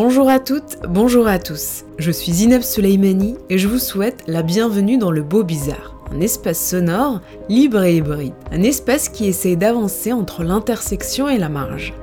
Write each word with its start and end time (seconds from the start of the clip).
Bonjour 0.00 0.28
à 0.28 0.38
toutes, 0.38 0.78
bonjour 0.88 1.26
à 1.26 1.40
tous. 1.40 1.84
Je 1.98 2.12
suis 2.12 2.30
Zineb 2.30 2.62
Souleimani 2.62 3.34
et 3.50 3.58
je 3.58 3.66
vous 3.66 3.80
souhaite 3.80 4.22
la 4.28 4.44
bienvenue 4.44 4.96
dans 4.96 5.10
le 5.10 5.24
Beau 5.24 5.42
Bizarre, 5.42 5.96
un 6.12 6.20
espace 6.20 6.64
sonore, 6.64 7.20
libre 7.48 7.82
et 7.82 7.96
hybride, 7.96 8.32
un 8.52 8.62
espace 8.62 9.08
qui 9.08 9.26
essaie 9.26 9.56
d'avancer 9.56 10.12
entre 10.12 10.44
l'intersection 10.44 11.28
et 11.28 11.36
la 11.36 11.48
marge. 11.48 11.94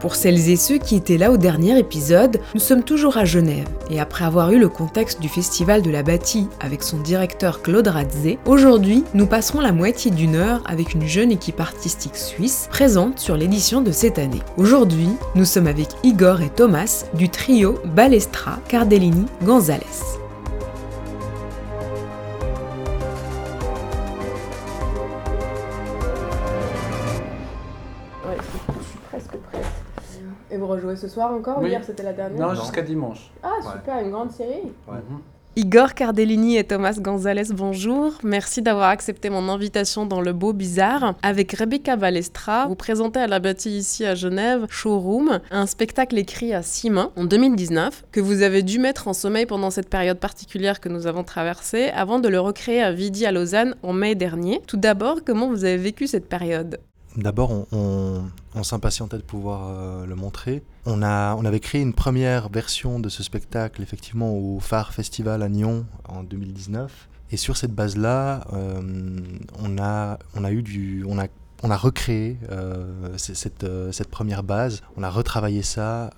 Pour 0.00 0.14
celles 0.14 0.48
et 0.48 0.56
ceux 0.56 0.78
qui 0.78 0.94
étaient 0.96 1.18
là 1.18 1.32
au 1.32 1.36
dernier 1.36 1.78
épisode, 1.78 2.40
nous 2.54 2.60
sommes 2.60 2.84
toujours 2.84 3.16
à 3.16 3.24
Genève 3.24 3.68
et 3.90 4.00
après 4.00 4.24
avoir 4.24 4.52
eu 4.52 4.58
le 4.58 4.68
contexte 4.68 5.20
du 5.20 5.28
Festival 5.28 5.82
de 5.82 5.90
la 5.90 6.02
Bâtie 6.02 6.48
avec 6.60 6.82
son 6.82 6.98
directeur 6.98 7.62
Claude 7.62 7.88
Radze, 7.88 8.36
aujourd'hui 8.46 9.04
nous 9.14 9.26
passerons 9.26 9.60
la 9.60 9.72
moitié 9.72 10.10
d'une 10.10 10.36
heure 10.36 10.62
avec 10.66 10.94
une 10.94 11.06
jeune 11.06 11.32
équipe 11.32 11.60
artistique 11.60 12.16
suisse 12.16 12.68
présente 12.70 13.18
sur 13.18 13.36
l'édition 13.36 13.80
de 13.80 13.90
cette 13.92 14.18
année. 14.18 14.42
Aujourd'hui, 14.56 15.08
nous 15.34 15.44
sommes 15.44 15.66
avec 15.66 15.88
Igor 16.04 16.42
et 16.42 16.50
Thomas 16.50 17.04
du 17.14 17.28
trio 17.28 17.78
Balestra 17.84 18.58
Cardellini 18.68 19.26
Gonzalez. 19.44 20.17
Ce 30.96 31.08
soir 31.08 31.32
encore 31.32 31.58
Oui. 31.60 31.70
Hier 31.70 31.82
c'était 31.84 32.02
la 32.02 32.12
dernière 32.12 32.48
Non, 32.48 32.54
jusqu'à 32.54 32.82
dimanche. 32.82 33.30
Ah 33.42 33.56
super, 33.60 33.98
une 34.04 34.10
grande 34.10 34.30
série. 34.30 34.72
Igor 35.56 35.94
Cardellini 35.94 36.56
et 36.56 36.62
Thomas 36.62 36.96
Gonzalez, 37.00 37.52
bonjour. 37.52 38.12
Merci 38.22 38.62
d'avoir 38.62 38.90
accepté 38.90 39.28
mon 39.28 39.48
invitation 39.48 40.06
dans 40.06 40.20
le 40.20 40.32
beau 40.32 40.52
bizarre. 40.52 41.16
Avec 41.20 41.50
Rebecca 41.50 41.96
Balestra, 41.96 42.66
vous 42.68 42.76
présentez 42.76 43.18
à 43.18 43.26
la 43.26 43.40
bâtie 43.40 43.76
ici 43.76 44.06
à 44.06 44.14
Genève 44.14 44.66
Showroom, 44.70 45.40
un 45.50 45.66
spectacle 45.66 46.16
écrit 46.16 46.54
à 46.54 46.62
six 46.62 46.90
mains 46.90 47.10
en 47.16 47.24
2019 47.24 48.04
que 48.12 48.20
vous 48.20 48.42
avez 48.42 48.62
dû 48.62 48.78
mettre 48.78 49.08
en 49.08 49.12
sommeil 49.12 49.46
pendant 49.46 49.70
cette 49.70 49.90
période 49.90 50.20
particulière 50.20 50.78
que 50.78 50.88
nous 50.88 51.08
avons 51.08 51.24
traversée 51.24 51.88
avant 51.88 52.20
de 52.20 52.28
le 52.28 52.38
recréer 52.38 52.80
à 52.80 52.92
Vidi 52.92 53.26
à 53.26 53.32
Lausanne 53.32 53.74
en 53.82 53.92
mai 53.92 54.14
dernier. 54.14 54.60
Tout 54.68 54.76
d'abord, 54.76 55.24
comment 55.26 55.48
vous 55.48 55.64
avez 55.64 55.78
vécu 55.78 56.06
cette 56.06 56.28
période? 56.28 56.78
D'abord, 57.18 57.66
on, 57.72 58.62
s'impatientait 58.62 59.16
de 59.16 59.22
pouvoir 59.22 59.68
euh, 59.68 60.06
le 60.06 60.14
montrer. 60.14 60.62
On, 60.86 61.02
avait 61.02 61.58
créé 61.58 61.80
une 61.82 61.92
première 61.92 62.48
version 62.48 63.00
de 63.00 63.08
ce 63.08 63.24
spectacle, 63.24 63.82
effectivement, 63.82 64.32
au 64.32 64.60
Phare 64.60 64.94
Festival 64.94 65.42
à 65.42 65.48
Nyon 65.48 65.84
en 66.08 66.22
2019. 66.22 67.08
Et 67.32 67.36
sur 67.36 67.56
cette 67.56 67.72
base-là, 67.72 68.46
euh, 68.52 69.18
on, 69.58 69.78
a, 69.78 70.18
recréé 71.76 72.38
euh, 72.52 73.10
cette, 73.16 74.08
première 74.10 74.44
base, 74.44 74.82
on 74.96 75.02
a 75.02 75.10
retravaillé 75.10 75.62
ça 75.62 76.10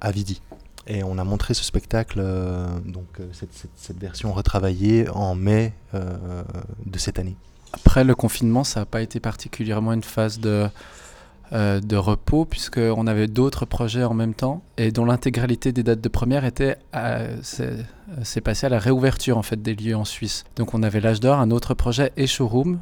à 0.00 0.10
Vidi. 0.12 0.42
Et 0.86 1.02
on 1.02 1.18
a 1.18 1.24
montré 1.24 1.54
ce 1.54 1.64
spectacle, 1.64 2.24
donc 2.84 3.20
cette, 3.32 3.98
version 3.98 4.32
retravaillée 4.32 5.08
en 5.08 5.34
mai 5.34 5.74
de 5.92 6.98
cette 6.98 7.18
année. 7.18 7.36
Après 7.72 8.04
le 8.04 8.14
confinement, 8.14 8.64
ça 8.64 8.80
n'a 8.80 8.86
pas 8.86 9.02
été 9.02 9.20
particulièrement 9.20 9.92
une 9.92 10.02
phase 10.02 10.40
de, 10.40 10.68
euh, 11.52 11.80
de 11.80 11.96
repos, 11.96 12.44
puisqu'on 12.44 13.06
avait 13.06 13.26
d'autres 13.26 13.66
projets 13.66 14.04
en 14.04 14.14
même 14.14 14.34
temps, 14.34 14.62
et 14.78 14.90
dont 14.92 15.04
l'intégralité 15.04 15.72
des 15.72 15.82
dates 15.82 16.00
de 16.00 16.08
première 16.08 16.44
était 16.44 16.76
à- 16.92 17.20
c'est 17.42 17.76
c'est 18.22 18.40
passé 18.40 18.66
à 18.66 18.68
la 18.68 18.78
réouverture 18.78 19.36
en 19.36 19.42
fait, 19.42 19.60
des 19.60 19.74
lieux 19.74 19.96
en 19.96 20.04
Suisse. 20.04 20.44
Donc 20.56 20.74
on 20.74 20.82
avait 20.84 21.00
l'âge 21.00 21.18
d'or, 21.20 21.38
un 21.38 21.50
autre 21.50 21.74
projet, 21.74 22.12
et 22.16 22.26
Showroom. 22.26 22.78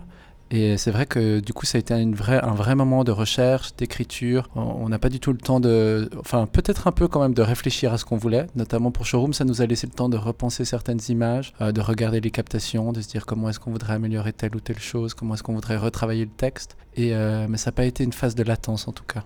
Et 0.55 0.79
c'est 0.79 0.93
vrai 0.93 1.05
que 1.05 1.41
du 1.41 1.53
coup, 1.53 1.67
ça 1.67 1.79
a 1.79 1.81
été 1.81 1.93
un 1.93 2.55
vrai 2.55 2.75
moment 2.77 3.03
de 3.03 3.11
recherche, 3.11 3.75
d'écriture. 3.75 4.49
On 4.55 4.89
n'a 4.89 5.01
pas 5.01 5.09
du 5.09 5.19
tout 5.19 5.33
le 5.33 5.39
temps 5.39 5.59
de. 5.59 6.09
Enfin, 6.21 6.47
peut-être 6.47 6.87
un 6.87 6.93
peu 6.93 7.09
quand 7.09 7.21
même 7.21 7.35
de 7.35 7.43
réfléchir 7.43 7.93
à 7.93 7.99
ce 7.99 8.05
qu'on 8.05 8.17
voulait. 8.17 8.47
Notamment 8.55 8.93
pour 8.93 9.05
Showroom, 9.05 9.33
ça 9.33 9.45
nous 9.45 9.63
a 9.63 9.67
laissé 9.67 9.89
le 9.89 9.93
temps 9.93 10.09
de 10.09 10.17
repenser 10.17 10.65
certaines 10.65 11.01
images, 11.09 11.55
euh, 11.61 11.73
de 11.73 11.81
regarder 11.81 12.21
les 12.21 12.31
captations, 12.31 12.93
de 12.93 13.01
se 13.01 13.09
dire 13.09 13.27
comment 13.27 13.49
est-ce 13.49 13.59
qu'on 13.59 13.73
voudrait 13.73 13.95
améliorer 13.95 14.33
telle 14.33 14.55
ou 14.55 14.61
telle 14.61 14.79
chose, 14.79 15.13
comment 15.13 15.35
est-ce 15.35 15.43
qu'on 15.43 15.55
voudrait 15.55 15.77
retravailler 15.77 16.25
le 16.25 16.31
texte. 16.31 16.77
Et, 16.95 17.17
euh, 17.17 17.47
mais 17.49 17.59
ça 17.59 17.71
n'a 17.71 17.75
pas 17.75 17.85
été 17.85 18.05
une 18.05 18.13
phase 18.13 18.37
de 18.37 18.45
latence 18.45 18.87
en 18.87 18.93
tout 18.93 19.03
cas. 19.03 19.25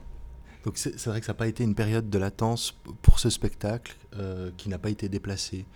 Donc 0.65 0.79
c'est 0.79 1.07
vrai 1.07 1.21
que 1.21 1.27
ça 1.27 1.33
n'a 1.33 1.39
pas 1.39 1.47
été 1.47 1.63
une 1.63 1.75
période 1.75 2.09
de 2.09 2.19
latence 2.19 2.75
pour 3.03 3.19
ce 3.19 3.29
spectacle 3.29 3.97
euh, 4.19 4.51
qui 4.57 4.71
n'a 4.71 4.79
pas 4.79 4.91
été 4.91 5.11
déplacé. 5.11 5.67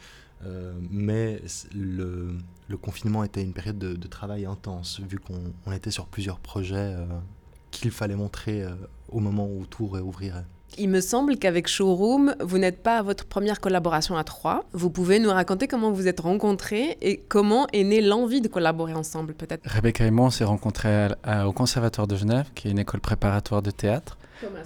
Euh, 0.45 0.73
mais 0.91 1.41
le, 1.75 2.35
le 2.69 2.77
confinement 2.77 3.23
était 3.25 3.43
une 3.43 3.53
période 3.53 3.79
de, 3.79 3.95
de 3.95 4.09
travail 4.09 4.45
intense, 4.47 5.01
vu 5.09 5.19
qu'on 5.19 5.41
on 5.67 5.73
était 5.73 5.91
sur 5.91 6.07
plusieurs 6.07 6.39
projets 6.41 6.75
euh, 6.77 7.05
qu'il 7.71 7.91
fallait 7.91 8.17
montrer 8.17 8.63
euh, 8.65 8.71
au 9.09 9.21
moment 9.21 9.47
où 9.47 9.65
tout 9.67 9.87
réouvrirait. 9.87 10.45
Il 10.79 10.89
me 10.89 11.03
semble 11.03 11.37
qu'avec 11.37 11.69
Showroom, 11.69 12.35
vous 12.41 12.57
n'êtes 12.57 12.83
pas 12.83 12.97
à 12.99 13.03
votre 13.03 13.27
première 13.27 13.61
collaboration 13.61 14.17
à 14.17 14.25
trois. 14.25 14.65
Vous 14.73 14.89
pouvez 14.89 15.19
nous 15.19 15.29
raconter 15.31 15.69
comment 15.69 15.91
vous 15.93 16.09
êtes 16.09 16.21
rencontrés 16.21 16.97
et 17.03 17.19
comment 17.29 17.67
est 17.75 17.85
née 17.85 18.01
l'envie 18.01 18.41
de 18.41 18.49
collaborer 18.49 18.95
ensemble, 18.95 19.35
peut-être? 19.35 19.61
Rebecca 19.69 20.07
et 20.07 20.11
moi, 20.11 20.27
on 20.29 20.31
s'est 20.31 20.45
rencontrés 20.45 20.89
à- 21.05 21.17
à- 21.25 21.47
au 21.47 21.53
Conservatoire 21.53 22.07
de 22.07 22.17
Genève, 22.17 22.47
qui 22.55 22.69
est 22.69 22.71
une 22.71 22.79
école 22.79 23.01
préparatoire 23.01 23.61
de 23.61 23.71
théâtre. 23.71 24.17
Thomas. 24.41 24.61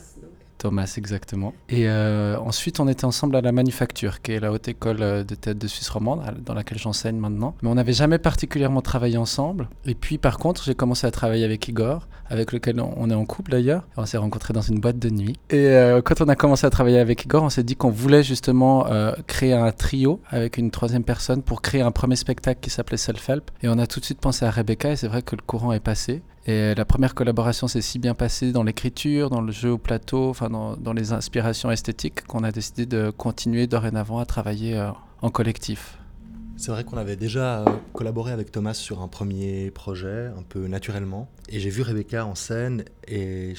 Exactement. 0.96 1.52
Et 1.68 1.88
euh, 1.88 2.38
ensuite, 2.38 2.80
on 2.80 2.88
était 2.88 3.04
ensemble 3.04 3.36
à 3.36 3.40
la 3.40 3.52
Manufacture, 3.52 4.22
qui 4.22 4.32
est 4.32 4.40
la 4.40 4.52
haute 4.52 4.68
école 4.68 4.98
euh, 5.00 5.24
de 5.24 5.34
théâtre 5.34 5.58
de 5.58 5.66
Suisse 5.66 5.88
romande, 5.88 6.22
dans 6.44 6.54
laquelle 6.54 6.78
j'enseigne 6.78 7.16
maintenant. 7.16 7.54
Mais 7.62 7.68
on 7.68 7.74
n'avait 7.74 7.92
jamais 7.92 8.18
particulièrement 8.18 8.80
travaillé 8.80 9.16
ensemble. 9.16 9.68
Et 9.84 9.94
puis, 9.94 10.18
par 10.18 10.38
contre, 10.38 10.64
j'ai 10.64 10.74
commencé 10.74 11.06
à 11.06 11.10
travailler 11.10 11.44
avec 11.44 11.66
Igor, 11.68 12.06
avec 12.28 12.52
lequel 12.52 12.80
on 12.80 13.10
est 13.10 13.14
en 13.14 13.24
couple 13.24 13.52
d'ailleurs. 13.52 13.82
On 13.96 14.06
s'est 14.06 14.16
rencontrés 14.16 14.52
dans 14.52 14.62
une 14.62 14.80
boîte 14.80 14.98
de 14.98 15.10
nuit. 15.10 15.36
Et 15.50 15.66
euh, 15.68 16.02
quand 16.02 16.20
on 16.20 16.28
a 16.28 16.36
commencé 16.36 16.66
à 16.66 16.70
travailler 16.70 16.98
avec 16.98 17.24
Igor, 17.24 17.42
on 17.42 17.50
s'est 17.50 17.64
dit 17.64 17.76
qu'on 17.76 17.90
voulait 17.90 18.22
justement 18.22 18.86
créer 19.26 19.52
un 19.52 19.70
trio 19.72 20.20
avec 20.30 20.58
une 20.58 20.70
troisième 20.70 21.04
personne 21.04 21.42
pour 21.42 21.62
créer 21.62 21.82
un 21.82 21.90
premier 21.90 22.16
spectacle 22.16 22.60
qui 22.60 22.70
s'appelait 22.70 22.96
Self-Help. 22.96 23.50
Et 23.62 23.68
on 23.68 23.78
a 23.78 23.86
tout 23.86 24.00
de 24.00 24.04
suite 24.04 24.20
pensé 24.20 24.44
à 24.44 24.50
Rebecca, 24.50 24.90
et 24.90 24.96
c'est 24.96 25.08
vrai 25.08 25.22
que 25.22 25.36
le 25.36 25.42
courant 25.42 25.72
est 25.72 25.80
passé. 25.80 26.22
Et 26.48 26.76
la 26.76 26.84
première 26.84 27.16
collaboration 27.16 27.66
s'est 27.66 27.80
si 27.80 27.98
bien 27.98 28.14
passée 28.14 28.52
dans 28.52 28.62
l'écriture, 28.62 29.30
dans 29.30 29.40
le 29.40 29.50
jeu 29.50 29.72
au 29.72 29.78
plateau, 29.78 30.30
enfin 30.30 30.48
dans, 30.48 30.92
les 30.92 31.12
inspirations 31.12 31.72
esthétiques 31.72 32.24
qu'on 32.24 32.44
a 32.44 32.52
décidé 32.52 32.86
de 32.86 33.10
continuer 33.10 33.66
dorénavant 33.66 34.20
à 34.20 34.26
travailler 34.26 34.78
euh, 34.78 34.90
en 35.22 35.30
collectif. 35.30 35.98
C'est 36.56 36.70
vrai 36.70 36.84
qu'on 36.84 36.98
avait 36.98 37.16
déjà 37.16 37.62
euh, 37.62 37.64
collaboré 37.92 38.30
avec 38.30 38.52
Thomas 38.52 38.74
sur 38.74 39.02
un 39.02 39.08
premier 39.08 39.72
projet, 39.72 40.26
un 40.38 40.42
peu 40.48 40.68
naturellement. 40.68 41.28
Et 41.48 41.58
j'ai 41.58 41.68
vu 41.68 41.82
Rebecca 41.82 42.24
en 42.24 42.36
scène 42.36 42.84
et 43.08 43.54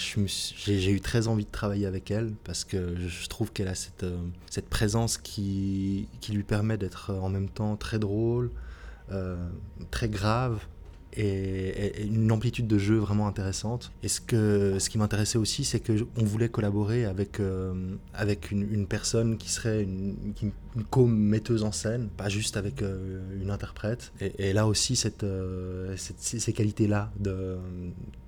j'ai 0.66 0.92
eu 0.92 1.02
très 1.02 1.28
envie 1.28 1.46
de 1.46 1.52
travailler 1.52 1.88
avec 1.88 2.10
elle 2.10 2.32
parce 2.46 2.64
que 2.64 2.96
je, 2.98 3.28
trouve 3.28 3.52
qu'elle 3.52 3.68
a 3.68 3.76
cette, 3.76 4.06
euh, 4.06 4.62
présence 4.70 5.18
qui, 5.18 6.08
lui 6.30 6.44
permet 6.44 6.78
d'être 6.78 7.14
en 7.14 7.30
même 7.30 7.50
temps 7.50 7.76
très 7.76 8.00
drôle, 8.00 8.50
très 9.92 10.10
grave 10.10 10.60
et, 11.18 12.04
une 12.04 12.32
amplitude 12.32 12.68
de 12.68 12.78
jeu 12.78 12.98
vraiment 12.98 13.28
intéressante. 13.28 13.92
Et 14.04 14.08
ce, 14.08 14.22
que, 14.22 14.80
ce 14.80 14.90
qui 14.90 14.98
m'intéressait 14.98 15.38
aussi, 15.38 15.66
c'est 15.66 15.80
qu'on 15.80 16.24
voulait 16.24 16.50
collaborer 16.50 17.06
avec, 17.06 17.40
euh, 17.40 17.96
avec 18.14 18.52
une, 18.52 18.88
personne 18.88 19.38
qui 19.38 19.50
serait 19.50 19.84
une, 19.84 20.16
une 20.78 20.84
co-metteuse 20.84 21.64
en 21.64 21.72
scène, 21.72 22.10
pas 22.10 22.30
juste 22.30 22.56
avec 22.56 22.82
euh, 22.82 23.42
une 23.42 23.50
interprète. 23.50 24.14
Et, 24.22 24.54
là 24.54 24.68
aussi, 24.68 24.96
cette, 24.96 25.24
euh, 25.24 25.96
ces 25.98 26.40
ces 26.40 26.54
qualités-là 26.54 27.12
de, 27.20 27.58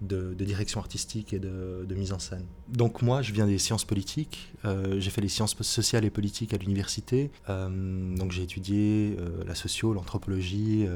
de, 0.01 0.33
direction 0.33 0.79
artistique 0.79 1.33
et 1.33 1.39
de, 1.39 1.95
mise 1.95 2.11
en 2.11 2.19
scène. 2.19 2.45
Donc 2.69 3.01
moi, 3.01 3.21
je 3.21 3.33
viens 3.33 3.45
des 3.45 3.59
sciences 3.59 3.85
politiques. 3.85 4.51
Euh, 4.65 4.99
j'ai 4.99 5.11
fait 5.11 5.21
les 5.21 5.29
sciences 5.29 5.55
sociales 5.61 6.05
et 6.05 6.09
politiques 6.09 6.53
à 6.53 6.57
l'université. 6.57 7.29
Donc 7.47 8.31
j'ai 8.31 8.43
étudié 8.43 9.17
la 9.45 9.55
socio, 9.55 9.93
l'anthropologie 9.93 10.87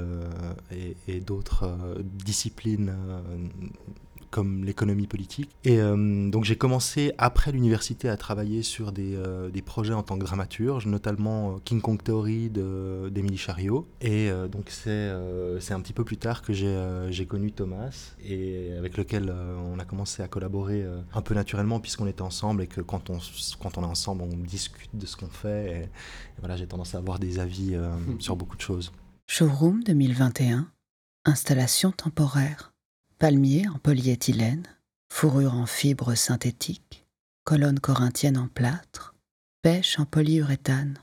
et, 1.07 1.19
d'autres 1.19 1.69
disciplines 2.03 2.93
comme 4.33 4.65
l'économie 4.65 5.05
politique. 5.05 5.51
Et 5.63 5.77
donc 5.77 6.43
j'ai 6.43 6.55
commencé 6.55 7.13
après 7.19 7.51
l'université 7.51 8.09
à 8.09 8.17
travailler 8.17 8.63
sur 8.63 8.91
des, 8.91 9.15
des, 9.53 9.61
projets 9.61 9.93
en 9.93 10.01
tant 10.01 10.17
que 10.17 10.23
dramaturge, 10.23 10.87
notamment 10.87 11.59
King 11.63 11.81
Kong 11.81 12.01
Theory 12.01 12.49
d'Émilie 12.49 13.37
Chariot. 13.37 13.87
Et 14.01 14.31
donc 14.51 14.69
c'est 14.69 15.11
c'est 15.59 15.73
un 15.73 15.79
petit 15.81 15.93
peu 15.93 16.03
plus 16.03 16.17
tard 16.17 16.41
que 16.41 16.51
j'ai 16.51 17.25
connu 17.27 17.51
Thomas 17.51 18.15
et 18.23 18.71
avec 18.77 18.97
lequel 18.97 19.31
on 19.31 19.77
a 19.77 19.85
commencé 19.85 20.23
à 20.23 20.27
collaborer 20.27 20.83
un 21.13 21.21
peu 21.21 21.35
naturellement 21.35 21.79
puisqu'on 21.79 22.07
était 22.07 22.23
ensemble 22.23 22.63
et 22.63 22.67
que 22.67 22.81
quand 22.81 23.11
on, 23.11 23.19
quand 23.61 23.77
on 23.77 23.83
est 23.83 23.85
ensemble, 23.85 24.23
on 24.23 24.35
discute 24.35 24.89
de 24.95 25.05
ce 25.05 25.15
qu'on 25.15 25.27
fait. 25.27 25.83
Et, 25.83 25.89
voilà, 26.39 26.57
j'ai 26.57 26.67
tendance 26.67 26.95
à 26.95 26.97
avoir 26.97 27.19
des 27.19 27.37
avis 27.37 27.77
sur 28.19 28.35
beaucoup 28.35 28.57
de 28.57 28.61
choses. 28.61 28.91
Showroom 29.27 29.83
2021, 29.83 30.67
installation 31.25 31.91
temporaire, 31.91 32.72
palmier 33.23 33.69
en 33.73 33.77
polyéthylène, 33.77 34.67
fourrure 35.07 35.53
en 35.53 35.65
fibres 35.65 36.13
synthétiques, 36.13 37.05
colonne 37.45 37.79
corinthienne 37.79 38.37
en 38.37 38.49
plâtre, 38.49 39.15
pêche 39.61 39.97
en 39.97 40.03
polyuréthane. 40.03 40.97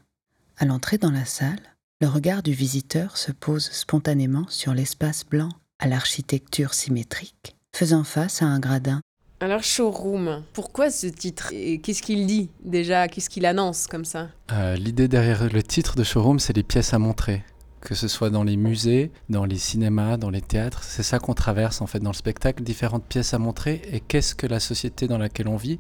À 0.59 0.67
l'entrée 0.67 0.99
dans 0.99 1.13
la 1.13 1.25
salle, 1.25 1.63
le 2.03 2.09
regard 2.09 2.43
du 2.43 2.53
visiteur 2.53 3.17
se 3.17 3.33
pose 3.33 3.71
spontanément 3.71 4.45
sur 4.51 4.75
l'espace 4.75 5.25
blanc 5.25 5.49
à 5.79 5.89
l'architecture 5.89 6.75
symétrique, 6.75 7.57
faisant 7.75 8.05
face 8.05 8.43
à 8.43 8.45
un 8.45 8.61
gradin. 8.61 9.01
Alors, 9.41 9.63
showroom, 9.63 10.43
pourquoi 10.53 10.91
ce 10.91 11.07
titre? 11.07 11.55
Et 11.55 11.79
qu'est-ce 11.79 12.03
qu'il 12.03 12.27
dit 12.27 12.51
déjà? 12.63 13.09
Qu'est-ce 13.09 13.31
qu'il 13.31 13.47
annonce 13.47 13.87
comme 13.87 14.05
ça? 14.05 14.29
Euh, 14.53 14.77
L'idée 14.77 15.09
derrière 15.09 15.51
le 15.51 15.63
titre 15.63 15.97
de 15.97 16.05
showroom, 16.05 16.39
c'est 16.39 16.55
les 16.55 16.65
pièces 16.65 16.93
à 16.93 16.99
montrer 16.99 17.43
que 17.81 17.94
ce 17.94 18.09
soit 18.09 18.31
dans 18.31 18.44
les 18.44 18.56
musées, 18.56 19.11
dans 19.29 19.44
les 19.44 19.56
cinémas, 19.56 20.17
dans 20.17 20.31
les 20.31 20.41
théâtres. 20.41 20.82
C'est 20.82 21.03
ça 21.03 21.19
qu'on 21.19 21.35
traverse 21.35 21.81
en 21.81 21.87
fait 21.87 22.00
dans 22.00 22.11
le 22.11 22.17
spectacle, 22.17 22.62
différentes 22.62 23.05
pièces 23.05 23.35
à 23.35 23.38
montrer 23.38 23.82
et 23.93 24.00
qu'est-ce 24.00 24.35
que 24.35 24.47
la 24.47 24.61
société 24.61 25.09
dans 25.09 25.19
laquelle 25.19 25.49
on 25.49 25.56
vit 25.56 25.79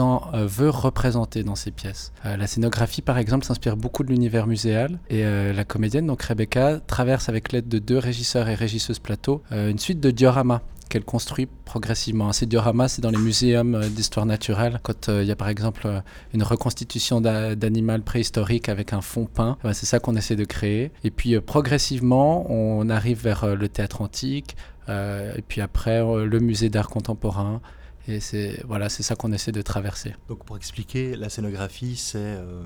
euh, 0.00 0.46
veut 0.46 0.70
représenter 0.70 1.44
dans 1.44 1.54
ces 1.54 1.70
pièces? 1.70 2.12
Euh, 2.26 2.36
la 2.36 2.46
scénographie, 2.46 3.02
par 3.02 3.18
exemple, 3.18 3.44
s'inspire 3.44 3.76
beaucoup 3.76 4.02
de 4.02 4.08
l'univers 4.08 4.46
muséal 4.46 4.98
et 5.08 5.24
euh, 5.24 5.52
la 5.52 5.64
comédienne, 5.64 6.06
donc 6.06 6.22
Rebecca, 6.22 6.80
traverse 6.80 7.28
avec 7.28 7.52
l'aide 7.52 7.68
de 7.68 7.78
deux 7.78 7.98
régisseurs 7.98 8.48
et 8.48 8.54
régisseuses 8.54 8.98
plateau 8.98 9.42
une 9.50 9.78
suite 9.78 10.00
de 10.00 10.10
dioramas 10.10 10.62
qu'elle 10.94 11.04
construit 11.04 11.48
progressivement. 11.64 12.32
Ces 12.32 12.46
dioramas, 12.46 12.86
c'est 12.86 13.02
dans 13.02 13.10
les 13.10 13.18
muséums 13.18 13.88
d'histoire 13.88 14.26
naturelle. 14.26 14.78
Quand 14.84 15.08
il 15.08 15.24
y 15.24 15.32
a 15.32 15.36
par 15.36 15.48
exemple 15.48 16.02
une 16.32 16.44
reconstitution 16.44 17.20
d'animal 17.20 18.02
préhistorique 18.02 18.68
avec 18.68 18.92
un 18.92 19.00
fond 19.00 19.26
peint, 19.26 19.58
ben, 19.64 19.72
c'est 19.72 19.86
ça 19.86 19.98
qu'on 19.98 20.14
essaie 20.14 20.36
de 20.36 20.44
créer. 20.44 20.92
Et 21.02 21.10
puis 21.10 21.40
progressivement, 21.40 22.48
on 22.48 22.88
arrive 22.88 23.20
vers 23.24 23.56
le 23.56 23.68
théâtre 23.68 24.02
antique, 24.02 24.56
et 24.88 25.42
puis 25.48 25.60
après 25.60 25.98
le 26.00 26.38
musée 26.38 26.68
d'art 26.68 26.88
contemporain. 26.88 27.60
Et 28.06 28.20
c'est 28.20 28.62
voilà, 28.64 28.88
c'est 28.88 29.02
ça 29.02 29.16
qu'on 29.16 29.32
essaie 29.32 29.50
de 29.50 29.62
traverser. 29.62 30.14
Donc 30.28 30.44
pour 30.44 30.56
expliquer, 30.56 31.16
la 31.16 31.28
scénographie, 31.28 31.96
c'est 31.96 32.18
euh, 32.18 32.62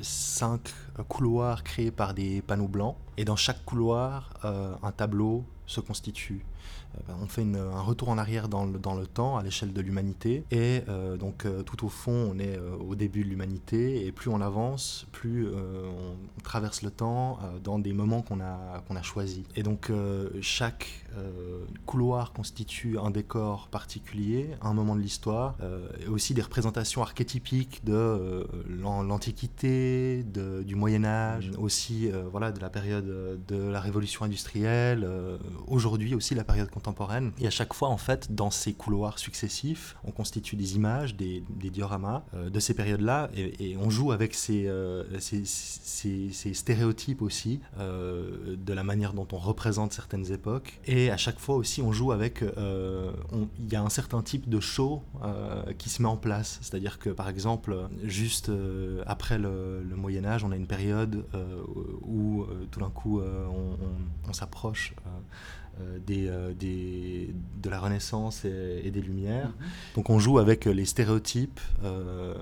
cinq 0.00 0.72
couloirs 1.08 1.62
créés 1.62 1.92
par 1.92 2.12
des 2.14 2.42
panneaux 2.42 2.68
blancs. 2.68 2.96
Et 3.18 3.24
dans 3.24 3.36
chaque 3.36 3.64
couloir, 3.64 4.32
euh, 4.44 4.74
un 4.82 4.90
tableau 4.90 5.44
se 5.66 5.80
constitue. 5.80 6.44
Euh, 6.94 7.00
ben, 7.08 7.16
on 7.22 7.26
fait 7.26 7.42
un 7.42 7.80
retour 7.80 8.08
en 8.08 8.18
arrière 8.18 8.48
dans 8.48 8.64
le, 8.64 8.78
dans 8.78 8.94
le 8.94 9.06
temps 9.06 9.36
à 9.36 9.42
l'échelle 9.42 9.72
de 9.72 9.80
l'humanité. 9.80 10.44
Et 10.50 10.82
euh, 10.88 11.16
donc 11.16 11.44
euh, 11.44 11.62
tout 11.62 11.84
au 11.84 11.88
fond, 11.88 12.32
on 12.34 12.38
est 12.38 12.58
au 12.58 12.94
début 12.94 13.24
de 13.24 13.28
l'humanité. 13.28 14.06
Et 14.06 14.12
plus 14.12 14.30
on 14.30 14.40
avance, 14.40 15.06
plus 15.12 15.48
on 15.48 16.40
traverse 16.42 16.82
le 16.82 16.90
temps 16.90 17.38
dans 17.62 17.78
des 17.78 17.92
moments 17.92 18.22
qu'on 18.22 18.40
a, 18.40 18.82
qu'on 18.86 18.96
a 18.96 19.02
choisis. 19.02 19.44
Et 19.56 19.62
donc 19.62 19.90
chaque 20.40 21.06
couloir 21.86 22.32
constitue 22.32 22.98
un 22.98 23.10
décor 23.10 23.68
particulier, 23.68 24.50
un 24.62 24.74
moment 24.74 24.96
de 24.96 25.00
l'histoire, 25.00 25.56
et 26.04 26.08
aussi 26.08 26.34
des 26.34 26.42
représentations 26.42 27.02
archétypiques 27.02 27.84
de 27.84 28.46
l'Antiquité, 28.68 30.24
du 30.24 30.74
Moyen 30.74 31.04
Âge, 31.04 31.50
aussi 31.58 32.10
voilà, 32.30 32.52
de 32.52 32.60
la 32.60 32.70
période 32.70 33.40
de 33.46 33.56
la 33.56 33.80
Révolution 33.80 34.24
industrielle, 34.24 35.08
aujourd'hui 35.66 36.14
aussi 36.14 36.34
la 36.34 36.44
période 36.44 36.70
contemporaine. 36.70 37.32
Et 37.38 37.46
à 37.46 37.50
chaque 37.50 37.74
fois, 37.74 37.88
en 37.88 37.96
fait, 37.96 38.34
dans 38.34 38.50
ces 38.50 38.72
couloirs 38.72 39.18
successifs, 39.18 39.96
on 40.04 40.10
constitue 40.10 40.56
des 40.56 40.76
images, 40.76 41.16
des, 41.16 41.42
dioramas 41.70 42.24
euh, 42.34 42.50
de 42.50 42.60
ces 42.60 42.74
périodes-là, 42.74 43.30
et, 43.34 43.76
on 43.76 43.90
joue 43.90 44.12
avec 44.12 44.34
ces, 44.34 44.66
euh, 44.66 45.04
ces, 45.20 45.44
ces, 45.44 46.54
stéréotypes 46.54 47.22
aussi, 47.22 47.60
euh, 47.78 48.56
de 48.56 48.72
la 48.72 48.82
manière 48.82 49.12
dont 49.12 49.28
on 49.32 49.38
représente 49.38 49.92
certaines 49.92 50.32
époques. 50.32 50.80
Et 50.86 51.07
à 51.10 51.16
chaque 51.16 51.38
fois 51.38 51.56
aussi, 51.56 51.82
on 51.82 51.92
joue 51.92 52.12
avec... 52.12 52.42
Il 52.42 53.72
y 53.72 53.76
a 53.76 53.82
un 53.82 53.88
certain 53.88 54.22
type 54.22 54.48
de 54.48 54.60
show 54.60 55.02
qui 55.78 55.88
se 55.88 56.02
met 56.02 56.08
en 56.08 56.16
place. 56.16 56.58
C'est-à-dire 56.62 56.98
que, 56.98 57.10
par 57.10 57.28
exemple, 57.28 57.76
juste 58.02 58.50
après 59.06 59.38
le, 59.38 59.82
Moyen 59.96 60.24
Âge, 60.24 60.44
on 60.44 60.52
a 60.52 60.56
une 60.56 60.66
période 60.66 61.24
où 62.08 62.46
tout 62.70 62.80
d'un 62.80 62.90
coup, 62.90 63.20
on, 63.20 63.76
on 64.28 64.32
s'approche 64.32 64.94
euh, 65.80 65.98
euh, 66.10 66.52
des, 66.54 67.34
de 67.62 67.70
la 67.70 67.78
Renaissance 67.78 68.44
et, 68.44 68.90
des 68.90 69.00
Lumières. 69.00 69.48
Mhm. 69.48 69.66
Donc 69.96 70.10
on 70.10 70.18
joue 70.18 70.38
avec 70.38 70.64
les 70.64 70.84
stéréotypes 70.84 71.60
euh, 71.84 72.34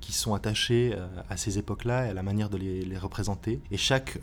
qui 0.00 0.12
sont 0.12 0.34
attachés 0.34 0.94
à 1.28 1.36
ces 1.36 1.58
époques-là 1.58 2.06
et 2.06 2.10
à 2.10 2.14
la 2.14 2.22
manière 2.22 2.50
de 2.50 2.56
les, 2.56 2.98
représenter. 2.98 3.60
Et 3.70 3.76
chaque, 3.76 4.18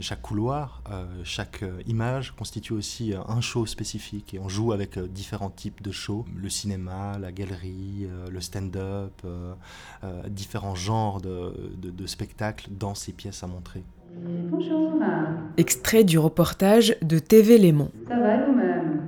chaque 0.00 0.22
couloir, 0.22 0.82
chaque 1.24 1.64
image 1.86 2.32
constitue 2.32 2.72
aussi 2.72 3.14
un 3.14 3.40
show 3.40 3.66
spécifique. 3.66 4.34
Et 4.34 4.38
on 4.38 4.48
joue 4.48 4.72
avec 4.72 4.98
différents 4.98 5.50
types 5.50 5.82
de 5.82 5.92
shows, 5.92 6.24
le 6.34 6.48
cinéma, 6.48 7.18
la 7.18 7.32
galerie, 7.32 8.08
le 8.30 8.40
stand-up, 8.40 9.22
différents 10.28 10.74
genres 10.74 11.20
de, 11.20 11.72
de, 11.76 11.90
de 11.90 12.06
spectacles 12.06 12.68
dans 12.70 12.94
ces 12.94 13.12
pièces 13.12 13.42
à 13.42 13.46
montrer. 13.46 13.84
Bonjour. 14.14 14.92
Extrait 15.56 16.04
du 16.04 16.18
reportage 16.18 16.96
de 17.02 17.18
TV 17.18 17.58
Léman. 17.58 17.88
Ça 18.08 18.16
va 18.16 18.36
vous-même? 18.44 19.06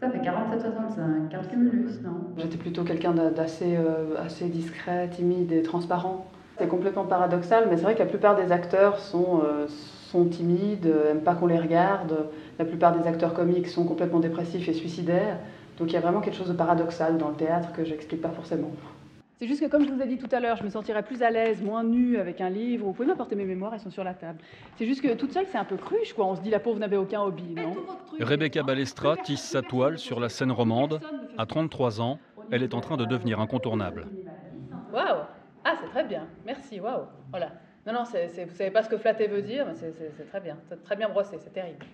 Ça 0.00 0.10
fait 0.10 0.18
47,65, 0.18 1.28
carte 1.30 1.48
cumulus, 1.48 2.00
non? 2.04 2.10
J'étais 2.36 2.58
plutôt 2.58 2.84
quelqu'un 2.84 3.12
d'assez 3.12 3.76
euh, 3.76 4.14
assez 4.24 4.48
discret, 4.48 5.08
timide 5.08 5.50
et 5.52 5.62
transparent. 5.62 6.26
C'est 6.58 6.68
complètement 6.68 7.04
paradoxal, 7.04 7.66
mais 7.70 7.76
c'est 7.76 7.82
vrai 7.82 7.94
que 7.94 8.00
la 8.00 8.06
plupart 8.06 8.36
des 8.36 8.52
acteurs 8.52 8.98
sont, 8.98 9.40
euh, 9.44 9.66
sont 10.10 10.24
timides, 10.26 10.86
n'aiment 10.86 11.20
pas 11.20 11.34
qu'on 11.34 11.46
les 11.46 11.58
regarde. 11.58 12.26
La 12.58 12.64
plupart 12.64 12.96
des 12.96 13.08
acteurs 13.08 13.34
comiques 13.34 13.68
sont 13.68 13.84
complètement 13.84 14.20
dépressifs 14.20 14.68
et 14.68 14.74
suicidaires. 14.74 15.38
Donc 15.78 15.90
il 15.90 15.94
y 15.94 15.96
a 15.96 16.00
vraiment 16.00 16.20
quelque 16.20 16.36
chose 16.36 16.48
de 16.48 16.54
paradoxal 16.54 17.18
dans 17.18 17.28
le 17.28 17.36
théâtre 17.36 17.72
que 17.72 17.84
j'explique 17.84 18.20
pas 18.20 18.30
forcément. 18.30 18.70
C'est 19.38 19.46
juste 19.46 19.60
que, 19.60 19.66
comme 19.66 19.86
je 19.86 19.92
vous 19.92 20.02
ai 20.02 20.06
dit 20.06 20.18
tout 20.18 20.28
à 20.32 20.40
l'heure, 20.40 20.56
je 20.56 20.64
me 20.64 20.68
sentirais 20.68 21.04
plus 21.04 21.22
à 21.22 21.30
l'aise, 21.30 21.62
moins 21.62 21.84
nue 21.84 22.18
avec 22.18 22.40
un 22.40 22.50
livre. 22.50 22.86
Vous 22.86 22.92
pouvez 22.92 23.06
m'apporter 23.06 23.36
mes 23.36 23.44
mémoires, 23.44 23.72
elles 23.72 23.78
sont 23.80 23.90
sur 23.90 24.02
la 24.02 24.14
table. 24.14 24.40
C'est 24.76 24.84
juste 24.84 25.00
que 25.00 25.14
toute 25.14 25.32
seule, 25.32 25.46
c'est 25.46 25.58
un 25.58 25.64
peu 25.64 25.76
cruche, 25.76 26.12
quoi. 26.12 26.26
On 26.26 26.34
se 26.34 26.40
dit, 26.40 26.50
la 26.50 26.58
pauvre 26.58 26.80
n'avait 26.80 26.96
aucun 26.96 27.22
hobby, 27.22 27.54
non 27.54 27.76
Rebecca 28.18 28.64
Balestra 28.64 29.16
tisse 29.16 29.42
sa 29.42 29.62
toile 29.62 29.96
sur 29.96 30.18
la 30.18 30.28
scène 30.28 30.50
romande. 30.50 31.00
À 31.36 31.46
33 31.46 32.00
ans, 32.00 32.18
elle 32.50 32.64
est 32.64 32.74
en 32.74 32.80
train 32.80 32.96
de 32.96 33.04
devenir 33.04 33.38
incontournable. 33.38 34.06
Waouh 34.92 35.22
Ah, 35.64 35.76
c'est 35.80 35.88
très 35.90 36.04
bien. 36.04 36.26
Merci, 36.44 36.80
waouh. 36.80 37.04
Voilà. 37.30 37.52
Non, 37.86 37.92
non, 37.92 38.02
vous 38.02 38.54
savez 38.54 38.70
pas 38.72 38.82
ce 38.82 38.88
que 38.88 38.98
flatter 38.98 39.28
veut 39.28 39.42
dire, 39.42 39.66
mais 39.68 39.74
c'est 39.74 40.28
très 40.28 40.40
bien. 40.40 40.56
C'est 40.68 40.82
très 40.82 40.96
bien 40.96 41.08
brossé, 41.08 41.36
c'est 41.38 41.52
terrible. 41.52 41.86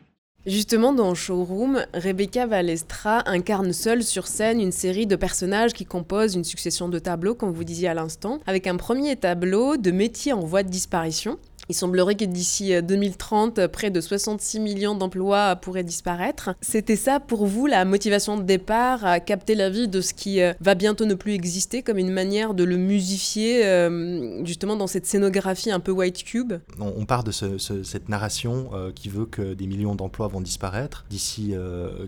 Justement, 0.46 0.92
dans 0.92 1.14
Showroom, 1.14 1.86
Rebecca 1.94 2.46
Valestra 2.46 3.22
incarne 3.24 3.72
seule 3.72 4.02
sur 4.02 4.26
scène 4.26 4.60
une 4.60 4.72
série 4.72 5.06
de 5.06 5.16
personnages 5.16 5.72
qui 5.72 5.86
composent 5.86 6.34
une 6.34 6.44
succession 6.44 6.90
de 6.90 6.98
tableaux, 6.98 7.34
comme 7.34 7.50
vous 7.50 7.64
disiez 7.64 7.88
à 7.88 7.94
l'instant, 7.94 8.40
avec 8.46 8.66
un 8.66 8.76
premier 8.76 9.16
tableau 9.16 9.78
de 9.78 9.90
métiers 9.90 10.34
en 10.34 10.40
voie 10.40 10.62
de 10.62 10.68
disparition, 10.68 11.38
il 11.68 11.74
semblerait 11.74 12.14
que 12.14 12.24
d'ici 12.24 12.72
2030, 12.82 13.58
euh, 13.58 13.68
près 13.68 13.90
de 13.90 14.00
66 14.00 14.60
millions 14.60 14.94
d'emplois 14.94 15.56
pourraient 15.56 15.84
disparaître. 15.84 16.50
C'était 16.60 16.96
ça 16.96 17.20
pour 17.20 17.46
vous 17.46 17.66
la 17.66 17.84
motivation 17.84 18.36
de 18.36 18.42
départ, 18.42 19.04
à 19.04 19.20
capter 19.20 19.54
la 19.54 19.70
vie 19.70 19.88
de 19.88 20.00
ce 20.00 20.14
qui 20.14 20.40
euh, 20.40 20.52
va 20.60 20.74
bientôt 20.74 21.06
ne 21.06 21.14
plus 21.14 21.32
exister, 21.32 21.82
comme 21.82 21.98
une 21.98 22.10
manière 22.10 22.54
de 22.54 22.64
le 22.64 22.76
musifier 22.76 23.64
euh, 23.64 24.44
justement 24.44 24.76
dans 24.76 24.86
cette 24.86 25.06
scénographie 25.06 25.70
un 25.70 25.80
peu 25.80 25.92
white 25.92 26.24
cube? 26.24 26.54
On 26.78 27.04
part 27.06 27.24
de 27.24 27.32
cette 27.32 28.08
narration 28.08 28.70
qui 28.94 29.08
veut 29.08 29.26
que 29.26 29.54
des 29.54 29.66
millions 29.66 29.94
d'emplois 29.94 30.28
vont 30.28 30.40
disparaître 30.40 31.04
d'ici 31.10 31.54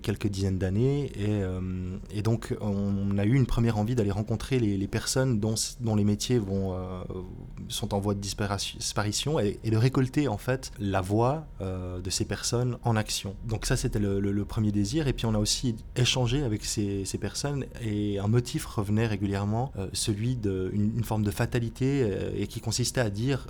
quelques 0.03 0.29
dizaines 0.29 0.59
d'années. 0.59 1.11
Et, 2.13 2.23
donc 2.23 2.55
on 2.61 3.17
a 3.19 3.25
eu 3.25 3.35
une 3.35 3.47
première 3.47 3.79
envie 3.79 3.95
d'aller 3.95 4.11
rencontrer 4.11 4.59
les, 4.59 4.89
personnes 4.89 5.39
dont, 5.39 5.55
dont, 5.81 5.95
les 5.95 6.05
métiers 6.05 6.39
vont, 6.39 6.77
sont 7.69 7.95
en 7.95 8.01
voie 8.01 8.15
de 8.15 8.21
disparition 8.21 9.39
et, 9.47 9.71
de 9.71 9.77
récolter 9.77 10.29
en 10.29 10.39
fait 10.39 10.73
la 10.79 11.01
voix 11.01 11.47
de 11.61 12.11
ces 12.11 12.25
personnes 12.25 12.79
en 12.85 12.97
action. 12.97 13.35
Donc 13.47 13.67
ça 13.67 13.77
c'était 13.77 13.99
le, 13.99 14.45
premier 14.45 14.71
désir 14.71 15.09
et 15.09 15.13
puis 15.13 15.27
on 15.27 15.35
a 15.35 15.39
aussi 15.39 15.75
échangé 15.97 16.43
avec 16.43 16.65
ces, 16.65 17.05
ces 17.05 17.19
personnes 17.19 17.65
et 17.83 18.19
un 18.19 18.29
motif 18.29 18.65
revenait 18.65 19.07
régulièrement, 19.07 19.73
celui 19.93 20.37
d'une 20.37 20.93
une 20.97 21.05
forme 21.05 21.25
de 21.25 21.31
fatalité 21.31 22.09
et 22.37 22.47
qui 22.47 22.61
consistait 22.61 23.01
à 23.01 23.11
dire 23.11 23.47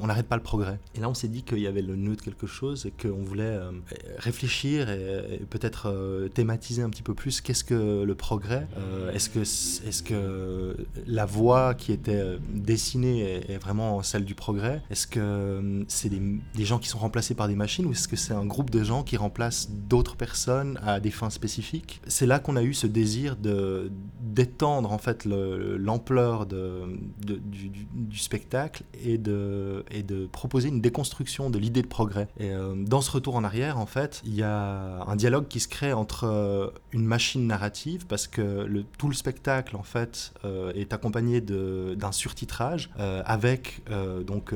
on 0.00 0.06
n'arrête 0.06 0.26
pas 0.26 0.36
le 0.36 0.42
progrès. 0.42 0.78
Et 0.94 1.00
là 1.00 1.08
on 1.08 1.14
s'est 1.14 1.28
dit 1.28 1.42
qu'il 1.42 1.60
y 1.60 1.66
avait 1.66 1.82
le 1.82 1.96
nœud 1.96 2.16
de 2.16 2.22
quelque 2.22 2.46
chose 2.46 2.86
et 2.86 2.90
qu'on 2.90 3.22
voulait 3.22 3.58
réfléchir 4.16 4.90
et, 4.90 5.40
peut-être 5.50 6.28
thématiser 6.34 6.82
un 6.82 6.90
petit 6.90 7.02
peu 7.02 7.14
plus 7.14 7.40
qu'est-ce 7.40 7.64
que 7.64 8.02
le 8.02 8.14
progrès, 8.14 8.66
est-ce 9.12 9.28
que, 9.28 9.40
est 9.40 9.98
que 10.02 10.76
la 11.06 11.24
voie 11.24 11.74
qui 11.74 11.92
était 11.92 12.38
dessinée 12.52 13.42
est, 13.48 13.58
vraiment 13.58 14.02
celle 14.02 14.24
du 14.24 14.34
progrès? 14.34 14.82
Est-ce 14.90 15.06
que 15.06 15.37
euh, 15.38 15.84
c'est 15.88 16.10
des, 16.10 16.64
gens 16.64 16.78
qui 16.78 16.88
sont 16.88 16.98
remplacés 16.98 17.34
par 17.34 17.48
des 17.48 17.54
machines 17.54 17.86
ou 17.86 17.92
est-ce 17.92 18.08
que 18.08 18.16
c'est 18.16 18.34
un 18.34 18.44
groupe 18.44 18.70
de 18.70 18.82
gens 18.82 19.02
qui 19.02 19.16
remplacent 19.16 19.70
d'autres 19.70 20.16
personnes 20.16 20.78
à 20.84 21.00
des 21.00 21.10
fins 21.10 21.30
spécifiques? 21.30 22.00
C'est 22.06 22.26
là 22.26 22.38
qu'on 22.38 22.56
a 22.56 22.62
eu 22.62 22.74
ce 22.74 22.86
désir 22.86 23.36
d'étendre 23.36 24.92
en 24.92 24.98
fait 24.98 25.24
l'ampleur 25.24 26.46
de, 26.46 26.98
du, 27.24 28.18
spectacle 28.18 28.82
et 29.04 29.18
de, 29.18 29.84
et 29.90 30.02
de 30.02 30.26
proposer 30.26 30.68
une 30.68 30.80
déconstruction 30.80 31.50
de 31.50 31.58
l'idée 31.58 31.82
de 31.82 31.86
progrès. 31.86 32.28
Et 32.38 32.50
euh, 32.50 32.74
dans 32.76 33.00
ce 33.00 33.10
retour 33.10 33.36
en 33.36 33.44
arrière, 33.44 33.78
en 33.78 33.86
fait, 33.86 34.20
il 34.24 34.34
y 34.34 34.42
a 34.42 35.04
un 35.06 35.16
dialogue 35.16 35.48
qui 35.48 35.60
se 35.60 35.68
crée 35.68 35.92
entre 35.92 36.24
euh, 36.24 36.68
une 36.92 37.04
machine 37.04 37.46
narrative 37.46 38.06
parce 38.06 38.26
que 38.26 38.84
tout 38.98 39.08
le 39.08 39.14
spectacle 39.14 39.76
en 39.76 39.82
fait 39.82 40.32
est 40.74 40.92
accompagné 40.92 41.40
d'un 41.40 42.12
surtitrage 42.12 42.90
avec 43.24 43.82
donc 44.26 44.52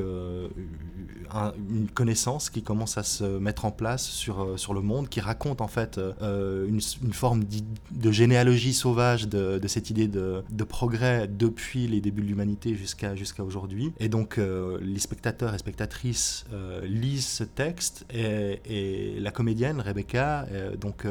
une 1.70 1.88
connaissance 1.88 2.50
qui 2.50 2.62
commence 2.62 2.98
à 2.98 3.02
se 3.02 3.24
mettre 3.24 3.64
en 3.64 3.70
place 3.70 4.04
sur, 4.04 4.42
euh, 4.42 4.56
sur 4.56 4.74
le 4.74 4.80
monde, 4.80 5.08
qui 5.08 5.20
raconte 5.20 5.60
en 5.60 5.68
fait 5.68 5.98
euh, 5.98 6.66
une, 6.66 6.80
une, 7.02 7.12
forme 7.12 7.44
de 7.90 8.10
généalogie 8.10 8.74
sauvage 8.74 9.28
de, 9.28 9.60
cette 9.66 9.90
idée 9.90 10.08
de, 10.08 10.42
de, 10.50 10.64
progrès 10.64 11.28
depuis 11.28 11.86
les 11.86 12.00
débuts 12.00 12.22
de 12.22 12.26
l'humanité 12.26 12.74
jusqu'à 12.74 13.14
jusqu'à 13.14 13.44
aujourd'hui. 13.44 13.92
Et 13.98 14.08
donc 14.08 14.38
euh, 14.38 14.78
les 14.82 14.98
spectateurs 14.98 15.54
et 15.54 15.58
spectatrices 15.58 16.44
lisent 16.84 17.26
ce 17.26 17.44
texte 17.44 18.04
et, 18.12 18.60
et 18.66 19.20
la 19.20 19.30
comédienne 19.30 19.80
Rebecca 19.80 20.46
donc 20.80 21.06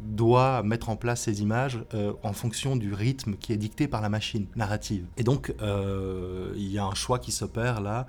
doit 0.00 0.62
mettre 0.62 0.88
en 0.88 0.96
place 0.96 1.22
ces 1.22 1.42
images 1.42 1.80
en 2.22 2.32
fonction 2.32 2.76
du 2.76 2.92
rythme 2.92 3.34
qui 3.34 3.52
est 3.52 3.56
dicté 3.56 3.88
par 3.88 4.00
la 4.00 4.08
machine 4.08 4.46
narrative. 4.56 5.06
Et 5.16 5.22
donc 5.22 5.54
il 5.60 6.70
y 6.70 6.78
a 6.78 6.84
un 6.84 6.94
choix 6.94 7.18
qui 7.18 7.32
s'opère 7.32 7.80
là 7.80 8.06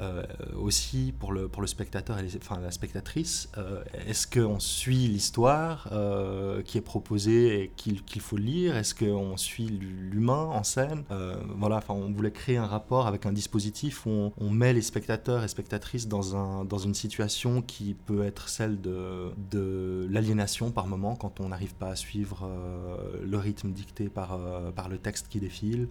euh, 0.00 0.22
aussi 0.58 1.12
pour 1.18 1.32
le, 1.32 1.50
spectateur 1.66 2.18
et 2.18 2.26
enfin, 2.36 2.58
la 2.60 2.70
spectatrice, 2.70 3.50
euh, 3.58 3.82
est-ce 4.08 4.26
qu'on 4.26 4.58
suit 4.58 5.08
l'histoire 5.08 5.88
euh, 5.92 6.62
qui 6.62 6.78
est 6.78 6.82
proposée 6.82 7.64
et 7.64 7.72
qu'il 7.76 8.20
faut 8.20 8.38
lire? 8.38 8.76
Est-ce 8.76 8.94
qu'on 8.94 9.36
suit 9.36 9.68
l'humain 9.68 10.44
en 10.52 10.64
scène? 10.64 11.04
Voilà, 11.56 11.76
enfin, 11.76 11.94
on 11.94 12.10
voulait 12.10 12.30
créer 12.30 12.56
un 12.56 12.66
rapport 12.66 13.06
avec 13.06 13.26
un 13.26 13.32
dispositif 13.32 14.06
où 14.06 14.32
on, 14.36 14.50
met 14.50 14.72
les 14.72 14.82
spectateurs 14.82 15.44
et 15.44 15.48
spectatrices 15.48 16.08
dans, 16.08 16.36
un, 16.36 16.64
dans 16.64 16.78
une 16.78 16.94
situation 16.94 17.62
qui 17.62 17.94
peut 17.94 18.24
être 18.24 18.48
celle 18.48 18.80
de, 18.80 20.06
l'aliénation 20.10 20.70
par 20.70 20.86
moment 20.86 21.14
quand 21.14 21.40
on 21.40 21.48
n'arrive 21.48 21.74
pas 21.74 21.88
à 21.88 21.96
suivre 21.96 22.48
le 23.22 23.36
rythme 23.36 23.72
dicté 23.72 24.08
par, 24.08 24.38
le 24.88 24.98
texte 24.98 25.28
qui 25.28 25.40
défile, 25.40 25.88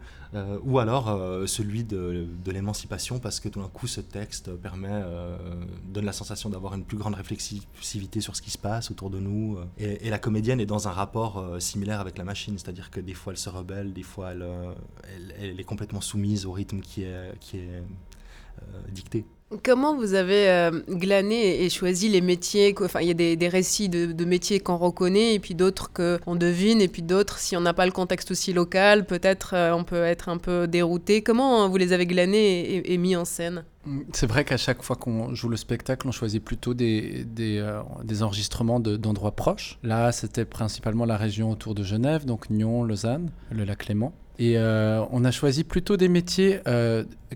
ou 0.64 0.80
alors 0.80 1.48
celui 1.48 1.84
de, 1.84 2.28
l'émancipation 2.48 3.20
parce 3.20 3.40
que 3.40 3.50
tout 3.50 3.62
d'un 3.62 3.68
coup 3.68 3.88
texte 4.02 4.56
permet, 4.56 4.90
euh, 4.92 5.38
donne 5.86 6.06
la 6.06 6.12
sensation 6.12 6.50
d'avoir 6.50 6.74
une 6.74 6.84
plus 6.84 6.98
grande 6.98 7.16
réflexivité 7.16 8.22
sur 8.22 8.36
ce 8.36 8.42
qui 8.42 8.52
se 8.52 8.58
passe 8.58 8.92
autour 8.92 9.10
de 9.10 9.20
nous. 9.20 9.58
Euh. 9.58 9.66
Et, 9.78 10.10
la 10.10 10.20
comédienne 10.20 10.60
est 10.60 10.66
dans 10.66 10.88
un 10.88 10.92
rapport 10.92 11.38
euh, 11.38 11.60
similaire 11.60 12.00
avec 12.00 12.18
la 12.18 12.24
machine, 12.24 12.58
c'est-à-dire 12.58 12.92
que 12.92 13.00
des 13.00 13.14
fois 13.14 13.34
elle 13.34 13.38
se 13.38 13.50
rebelle, 13.50 13.94
des 13.94 14.04
fois 14.04 14.32
elle, 14.32 15.60
est 15.60 15.64
complètement 15.64 16.02
soumise 16.02 16.46
au 16.46 16.52
rythme 16.52 16.82
qui 16.82 17.04
est 17.04 17.84
dicté. 18.92 19.26
Comment 19.64 19.96
vous 19.96 20.14
avez 20.14 20.48
euh, 20.48 20.70
glané 20.88 21.64
et 21.64 21.70
choisi 21.70 22.08
les 22.08 22.22
métiers 22.22 22.76
Enfin, 22.82 23.02
il 23.02 23.08
y 23.08 23.12
a 23.12 23.36
des, 23.36 23.48
récits 23.48 23.90
de, 23.90 24.26
métiers 24.26 24.60
qu'on 24.60 24.78
reconnaît 24.78 25.34
et 25.34 25.40
puis 25.40 25.56
d'autres 25.56 25.92
qu'on 25.92 26.36
devine 26.36 26.82
et 26.82 26.88
puis 26.88 27.02
d'autres, 27.02 27.40
si 27.40 27.58
on 27.58 27.62
n'a 27.62 27.74
pas 27.74 27.88
le 27.88 27.92
contexte 27.92 28.30
aussi 28.30 28.54
local, 28.54 29.08
peut-être 29.08 29.56
euh, 29.56 29.74
on 29.74 29.84
peut 29.84 30.04
être 30.04 30.30
un 30.30 30.38
peu 30.38 30.68
dérouté. 30.68 31.24
Comment 31.24 31.68
vous 31.68 31.78
les 31.78 31.94
avez 31.94 32.06
glanés 32.06 32.84
et, 32.86 32.98
mis 33.00 33.16
en 33.16 33.26
scène? 33.26 33.64
C'est 34.14 34.28
vrai 34.28 34.46
qu'à 34.46 34.58
chaque 34.58 34.84
fois 34.84 34.96
qu'on 34.96 35.34
joue 35.34 35.50
le 35.50 35.58
spectacle, 35.58 36.08
on 36.08 36.12
choisit 36.12 36.44
plutôt 36.44 36.76
des, 36.76 37.26
des, 37.26 37.58
euh, 37.58 37.82
enregistrements 38.22 38.80
d'endroits 38.80 39.36
proches. 39.36 39.80
Là, 39.82 40.12
c'était 40.12 40.46
principalement 40.46 41.06
la 41.06 41.18
région 41.18 41.50
autour 41.50 41.74
de 41.74 41.82
Genève, 41.82 42.24
donc 42.24 42.52
Nyon, 42.52 42.84
Lausanne, 42.84 43.32
le 43.52 43.64
lac 43.64 43.88
Léman. 43.88 44.14
Et 44.38 44.58
on 44.58 45.26
a 45.26 45.32
choisi 45.32 45.66
plutôt 45.66 45.98
des 45.98 46.08
métiers 46.08 46.62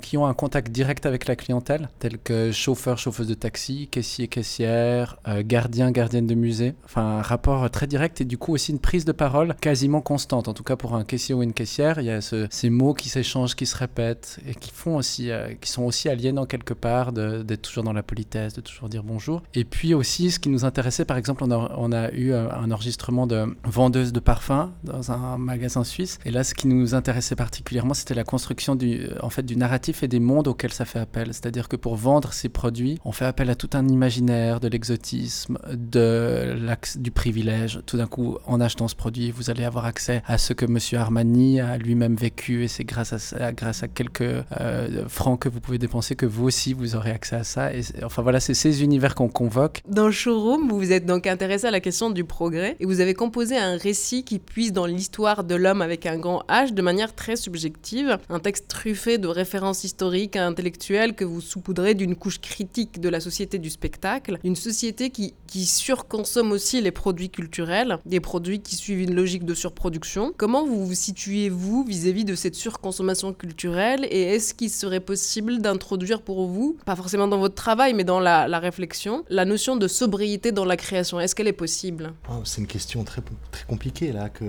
qui 0.02 0.18
ont 0.18 0.26
un 0.26 0.34
contact 0.34 0.72
direct 0.72 1.06
avec 1.06 1.28
la 1.28 1.36
clientèle, 1.36 1.90
tels 2.00 2.18
que 2.18 2.52
chauffeur, 2.52 2.98
chauffeuse 2.98 3.28
de 3.28 3.34
taxi, 3.34 3.88
caissier, 3.90 4.28
caissière, 4.28 5.18
euh, 5.28 5.44
gardien, 5.46 5.92
gardienne 5.92 6.28
de 6.28 6.36
musée. 6.36 6.74
Enfin, 6.86 7.20
un 7.20 7.22
rapport 7.22 7.70
très 7.70 7.88
direct 7.88 8.22
et 8.22 8.26
du 8.26 8.38
coup 8.38 8.54
aussi 8.54 8.72
une 8.72 8.80
prise 8.80 9.06
de 9.06 9.12
parole 9.12 9.56
quasiment 9.62 10.02
constante. 10.02 10.48
En 10.48 10.54
tout 10.54 10.64
cas, 10.64 10.76
pour 10.76 10.96
un 10.96 11.04
caissier 11.04 11.36
ou 11.36 11.44
une 11.44 11.54
caissière, 11.54 12.00
il 12.00 12.06
y 12.06 12.12
a 12.12 12.22
ces 12.22 12.70
mots 12.70 12.94
qui 12.94 13.10
s'échangent, 13.10 13.56
qui 13.56 13.66
se 13.66 13.76
répètent 13.76 14.40
et 14.48 14.56
qui 14.56 14.72
font 14.72 14.96
aussi, 14.96 15.32
euh, 15.32 15.54
qui 15.60 15.70
sont 15.70 15.84
aussi 15.84 16.10
aliénants 16.10 16.46
quelque 16.46 16.74
part 16.74 17.12
d'être 17.14 17.62
toujours 17.62 17.84
dans 17.84 17.94
la 17.94 18.04
politesse, 18.04 18.54
de 18.54 18.62
toujours 18.62 18.90
dire 18.90 19.04
bonjour. 19.04 19.44
Et 19.54 19.64
puis 19.64 19.94
aussi, 19.94 20.32
ce 20.32 20.40
qui 20.40 20.50
nous 20.50 20.66
intéressait, 20.66 21.06
par 21.06 21.18
exemple, 21.18 21.44
on 21.44 21.92
a, 21.92 22.12
eu 22.12 22.32
euh, 22.32 22.52
un 22.52 22.72
enregistrement 22.72 23.28
de 23.28 23.56
vendeuse 23.64 24.12
de 24.14 24.20
parfums 24.20 24.72
dans 24.84 25.12
un 25.12 25.38
magasin 25.38 25.84
suisse. 25.84 26.20
Et 26.26 26.32
là, 26.32 26.44
ce 26.44 26.54
qui 26.54 26.68
nous 26.68 26.96
intéressait 26.96 27.36
particulièrement, 27.36 27.94
c'était 27.94 28.14
la 28.14 28.24
construction 28.24 28.78
en 29.22 29.30
fait, 29.30 29.44
du 29.44 29.56
narratif 29.56 29.83
et 29.90 30.08
des 30.08 30.20
mondes 30.20 30.48
auxquels 30.48 30.72
ça 30.72 30.86
fait 30.86 31.00
appel. 31.00 31.28
C'est-à-dire 31.28 31.68
que 31.68 31.75
pour 31.75 31.96
vendre 31.96 32.34
ces 32.34 32.50
produits, 32.50 33.00
on 33.06 33.12
fait 33.12 33.25
appel 33.25 33.50
à 33.50 33.56
tout 33.56 33.70
un 33.74 33.88
imaginaire, 33.88 34.60
de 34.60 34.68
l'exotisme, 34.68 35.58
de 35.72 36.56
du 36.96 37.12
privilège. 37.12 37.82
Tout 37.86 37.98
d'un 37.98 38.08
coup, 38.08 38.38
en 38.46 38.62
achetant 38.62 38.88
ce 38.88 38.96
produit, 38.96 39.32
vous 39.32 39.50
allez 39.50 39.63
avoir 39.63 39.86
accès 39.86 40.24
à 40.25 40.38
ce 40.38 40.54
que 40.54 40.66
Monsieur 40.66 40.98
Armani 40.98 41.60
a 41.60 41.78
lui-même 41.78 42.16
vécu 42.16 42.63
et 42.63 42.68
c'est 42.68 42.84
grâce 42.84 43.34
à, 43.34 43.52
grâce 43.52 43.84
à 43.84 43.88
quelques 43.88 44.22
euh, 44.22 45.08
francs 45.08 45.40
que 45.40 45.50
vous 45.50 45.60
pouvez 45.60 45.78
dépenser 45.78 46.16
que 46.16 46.25
vous 46.25 46.46
aussi 46.46 46.74
vous 46.74 46.96
aurez 46.96 47.12
accès 47.12 47.36
à 47.36 47.44
ça. 47.44 47.74
Et 47.74 47.82
enfin 48.04 48.22
voilà, 48.22 48.40
c'est 48.40 48.54
ces 48.54 48.84
univers 48.84 49.16
qu'on 49.16 49.30
convoque. 49.30 49.82
Dans 49.88 50.06
le 50.06 50.12
showroom, 50.12 50.70
vous 50.70 50.78
vous 50.78 50.92
êtes 50.92 51.06
donc 51.06 51.28
intéressé 51.28 51.68
à 51.68 51.72
la 51.72 51.80
question 51.80 52.10
du 52.10 52.24
progrès 52.24 52.75
et 52.80 52.86
vous 52.86 53.00
avez 53.00 53.13
composé 53.13 53.58
un 53.58 53.78
récit 53.78 54.24
qui 54.24 54.40
puise 54.40 54.72
dans 54.72 54.86
l'histoire 54.86 55.44
de 55.44 55.56
l'homme 55.56 55.82
avec 55.82 56.06
un 56.06 56.18
grand 56.18 56.44
H 56.50 56.74
de 56.74 56.82
manière 56.82 57.16
très 57.16 57.36
subjective, 57.36 58.18
un 58.30 58.40
texte 58.40 58.68
truffé 58.68 59.18
de 59.18 59.28
références 59.28 59.73
historique, 59.82 60.36
intellectuelle 60.36 61.15
que 61.15 61.25
vous 61.25 61.42
saupoudrez 61.42 61.96
d'une 61.96 62.15
couche 62.15 62.39
critique 62.39 63.00
de 63.00 63.10
la 63.10 63.20
société 63.20 63.58
du 63.58 63.70
spectacle, 63.70 64.39
une 64.44 64.56
société 64.56 65.10
qui, 65.10 65.34
surconsomme 65.65 66.51
aussi 66.51 66.82
les 66.82 66.92
produits 66.92 67.30
culturels, 67.30 68.00
des 68.06 68.20
produits 68.20 68.60
qui 68.60 68.75
suivent 68.75 69.01
une 69.01 69.15
logique 69.15 69.46
de 69.46 69.53
surproduction. 69.53 70.34
Comment 70.36 70.65
vous 70.65 70.86
vous 70.86 70.94
situez-vous 70.94 71.84
vis-à-vis 71.84 72.25
de 72.25 72.36
cette 72.36 72.56
surconsommation 72.56 73.34
culturelle 73.34 74.06
et 74.10 74.22
est-ce 74.22 74.53
qu'il 74.53 74.70
serait 74.70 75.00
possible 75.00 75.60
d'introduire 75.60 76.22
pour 76.22 76.48
vous, 76.48 76.77
pas 76.86 76.96
forcément 76.96 77.27
dans 77.27 77.38
votre 77.38 77.56
travail, 77.56 77.94
mais 77.94 78.03
dans 78.03 78.20
la, 78.20 78.60
réflexion, 78.60 79.24
la 79.30 79.46
notion 79.46 79.75
de 79.75 79.88
sobriété 79.88 80.51
dans 80.51 80.65
la 80.65 80.77
création? 80.77 81.20
Est-ce 81.20 81.36
qu'elle 81.36 81.48
est 81.48 81.53
possible? 81.53 82.13
Oh, 82.30 82.42
C'est 82.44 82.62
une 82.62 82.68
question 82.68 83.03
très, 83.03 83.22
très 83.51 83.65
compliquée 83.65 84.12
là 84.12 84.30
que, 84.30 84.46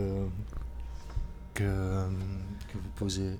que 1.55 1.65
vous 2.75 2.91
posez. 2.97 3.37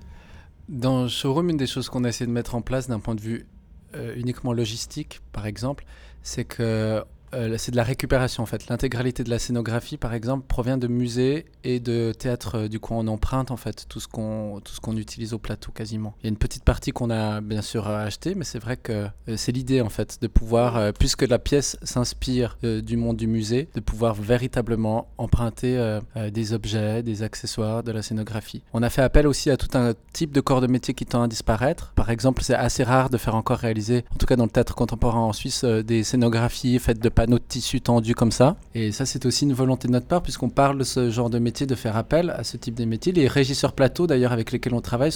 Dans 0.67 1.07
Showroom, 1.07 1.49
une 1.49 1.57
des 1.57 1.67
choses 1.67 1.89
qu'on 1.89 2.03
a 2.03 2.09
essayé 2.09 2.25
de 2.25 2.31
mettre 2.31 2.55
en 2.55 2.61
place 2.61 2.87
d'un 2.87 2.99
point 2.99 3.15
de 3.15 3.21
vue 3.21 3.45
euh, 3.93 4.15
uniquement 4.15 4.51
logistique, 4.51 5.21
par 5.31 5.45
exemple, 5.45 5.85
c'est 6.23 6.45
que 6.45 7.03
euh, 7.33 7.55
c'est 7.57 7.71
de 7.71 7.75
la 7.75 7.83
récupération 7.83 8.43
en 8.43 8.45
fait. 8.45 8.67
L'intégralité 8.69 9.23
de 9.23 9.29
la 9.29 9.39
scénographie, 9.39 9.97
par 9.97 10.13
exemple, 10.13 10.45
provient 10.47 10.77
de 10.77 10.87
musées 10.87 11.45
et 11.63 11.79
de 11.79 12.13
théâtres. 12.17 12.55
Euh, 12.55 12.67
du 12.67 12.79
coup, 12.79 12.93
on 12.93 13.07
emprunte 13.07 13.51
en 13.51 13.57
fait 13.57 13.85
tout 13.89 13.99
ce 13.99 14.07
qu'on 14.07 14.61
tout 14.63 14.97
utilise 14.97 15.33
au 15.33 15.39
plateau 15.39 15.71
quasiment. 15.71 16.15
Il 16.21 16.25
y 16.25 16.27
a 16.27 16.29
une 16.29 16.37
petite 16.37 16.63
partie 16.63 16.91
qu'on 16.91 17.09
a 17.09 17.41
bien 17.41 17.61
sûr 17.61 17.87
acheté, 17.87 18.35
mais 18.35 18.45
c'est 18.45 18.59
vrai 18.59 18.77
que 18.77 19.07
euh, 19.27 19.37
c'est 19.37 19.51
l'idée 19.51 19.81
en 19.81 19.89
fait 19.89 20.21
de 20.21 20.27
pouvoir, 20.27 20.93
puisque 20.93 21.23
la 21.27 21.39
pièce 21.39 21.77
s'inspire 21.83 22.57
du 22.61 22.97
monde 22.97 23.17
du 23.17 23.27
musée, 23.27 23.69
de 23.73 23.79
pouvoir 23.79 24.13
véritablement 24.15 25.07
emprunter 25.17 25.99
des 26.31 26.53
objets, 26.53 27.03
des 27.03 27.23
accessoires, 27.23 27.83
de 27.83 27.91
la 27.91 28.01
scénographie. 28.01 28.61
On 28.73 28.83
a 28.83 28.89
fait 28.89 29.01
appel 29.01 29.27
aussi 29.27 29.49
à 29.49 29.57
tout 29.57 29.77
un 29.77 29.93
type 30.13 30.31
de 30.31 30.41
corps 30.41 30.61
de 30.61 30.67
métier 30.67 30.93
qui 30.93 31.05
tend 31.05 31.23
à 31.23 31.27
disparaître. 31.27 31.93
Par 31.95 32.09
exemple, 32.09 32.43
c'est 32.43 32.55
assez 32.55 32.83
rare 32.83 33.09
de 33.09 33.17
faire 33.17 33.35
encore 33.35 33.57
réaliser, 33.57 34.05
en 34.13 34.17
tout 34.17 34.25
cas 34.25 34.35
dans 34.35 34.45
le 34.45 34.49
théâtre 34.49 34.75
contemporain 34.75 35.21
en 35.21 35.33
Suisse, 35.33 35.63
des 35.63 36.03
scénographies 36.03 36.79
faites 36.79 36.99
de 36.99 37.09
panneaux 37.15 37.39
de 37.39 37.43
tissu 37.47 37.81
tendus 37.81 38.13
comme 38.13 38.31
ça. 38.31 38.57
Et 38.75 38.91
ça, 38.91 39.05
c'est 39.05 39.25
aussi 39.25 39.45
une 39.45 39.53
volonté 39.53 39.87
de 39.87 39.93
notre 39.93 40.05
part, 40.05 40.21
puisqu'on 40.21 40.49
parle 40.49 40.77
de 40.77 40.83
ce 40.83 41.09
genre 41.09 41.29
de 41.29 41.39
métier, 41.39 41.65
de 41.65 41.75
faire 41.75 41.97
appel 41.97 42.29
à 42.29 42.43
ce 42.43 42.57
type 42.57 42.75
de 42.75 42.85
métier. 42.85 43.11
Les 43.13 43.27
régisseurs 43.27 43.73
plateau, 43.73 44.05
d'ailleurs, 44.05 44.33
avec 44.33 44.51
lesquels 44.51 44.73
on 44.73 44.81
travaille, 44.81 45.11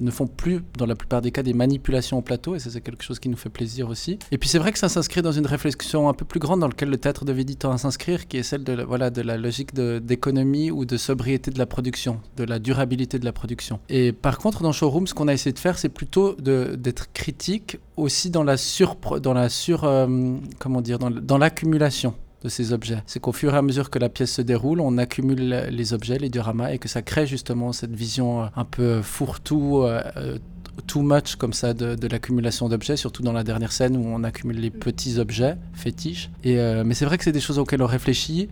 ne 0.00 0.10
font 0.10 0.26
plus, 0.26 0.62
dans 0.78 0.86
la 0.86 0.94
plupart 0.94 1.22
des 1.22 1.32
cas, 1.32 1.42
des 1.42 1.54
manipulations 1.54 2.18
au 2.18 2.22
plateau, 2.22 2.54
et 2.54 2.58
ça, 2.58 2.70
c'est 2.70 2.80
quelque 2.80 3.02
chose 3.02 3.18
qui 3.18 3.28
nous 3.28 3.36
fait 3.36 3.48
plaisir 3.48 3.88
aussi. 3.88 4.18
Et 4.30 4.38
puis, 4.38 4.48
c'est 4.48 4.58
vrai 4.58 4.72
que 4.72 4.78
ça 4.78 4.88
s'inscrit 4.88 5.22
dans 5.22 5.32
une 5.32 5.46
réflexion 5.46 6.08
un 6.08 6.14
peu 6.14 6.24
plus 6.24 6.40
grande 6.40 6.60
dans 6.60 6.68
laquelle 6.68 6.90
le 6.90 6.98
théâtre 6.98 7.24
de 7.24 7.32
Védi 7.32 7.56
tend 7.56 7.72
à 7.72 7.78
s'inscrire, 7.78 8.28
qui 8.28 8.36
est 8.36 8.42
celle 8.42 8.62
de, 8.62 8.82
voilà, 8.82 9.10
de 9.10 9.22
la 9.22 9.36
logique 9.36 9.74
d'économie 9.74 10.70
ou 10.70 10.84
de 10.84 10.96
sobriété 10.96 11.50
de 11.50 11.58
la 11.58 11.66
production, 11.66 12.20
de 12.36 12.44
la 12.44 12.58
durabilité 12.58 13.18
de 13.18 13.24
la 13.24 13.32
production. 13.32 13.80
Et 13.88 14.12
par 14.12 14.38
contre, 14.38 14.62
dans 14.62 14.72
Showroom, 14.72 15.06
ce 15.06 15.14
qu'on 15.14 15.28
a 15.28 15.32
essayé 15.32 15.52
de 15.52 15.58
faire, 15.58 15.78
c'est 15.78 15.88
plutôt 15.88 16.34
d'être 16.34 17.12
critique 17.12 17.78
aussi 17.96 18.30
dans 18.30 18.44
la 18.44 18.56
sur, 18.56 18.96
dans 19.20 19.32
la 19.32 19.48
sur, 19.48 19.84
euh, 19.84 20.36
comment 20.58 20.80
dire, 20.80 20.98
l'accumulation 21.38 22.14
de 22.42 22.48
ces 22.48 22.72
objets. 22.72 23.02
C'est 23.06 23.20
qu'au 23.20 23.32
fur 23.32 23.54
et 23.54 23.56
à 23.56 23.62
mesure 23.62 23.90
que 23.90 23.98
la 23.98 24.08
pièce 24.08 24.32
se 24.32 24.42
déroule, 24.42 24.80
on 24.80 24.98
accumule 24.98 25.68
les 25.70 25.92
objets, 25.92 26.18
les 26.18 26.28
dioramas, 26.28 26.72
et 26.72 26.78
que 26.78 26.88
ça 26.88 27.02
crée 27.02 27.26
justement 27.26 27.72
cette 27.72 27.94
vision 27.94 28.42
euh, 28.42 28.46
un 28.56 28.64
peu 28.64 29.02
fourre-tout, 29.02 29.82
euh, 29.82 30.38
too 30.86 31.02
much 31.02 31.36
comme 31.36 31.52
ça 31.52 31.74
de, 31.74 32.06
l'accumulation 32.06 32.68
d'objets, 32.68 32.96
surtout 32.96 33.22
dans 33.22 33.32
la 33.32 33.44
dernière 33.44 33.72
scène 33.72 33.96
où 33.96 34.04
on 34.06 34.24
accumule 34.24 34.58
les 34.58 34.70
petits 34.70 35.18
objets 35.18 35.56
fétiches. 35.74 36.30
Mais 36.44 36.94
c'est 36.94 37.04
vrai 37.04 37.18
que 37.18 37.24
c'est 37.24 37.32
des 37.32 37.40
choses 37.40 37.58
auxquelles 37.58 37.82
on 37.82 37.86
réfléchit. 37.86 38.48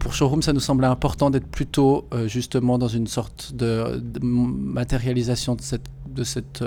pour 0.00 0.14
Showroom, 0.14 0.42
ça 0.42 0.52
nous 0.52 0.60
semblait 0.60 0.88
important 0.88 1.30
d'être 1.30 1.46
plutôt 1.46 2.08
justement 2.26 2.76
dans 2.76 2.88
une 2.88 3.06
sorte 3.06 3.52
de, 3.54 4.02
matérialisation 4.20 5.56
de 5.56 6.24
cette 6.24 6.64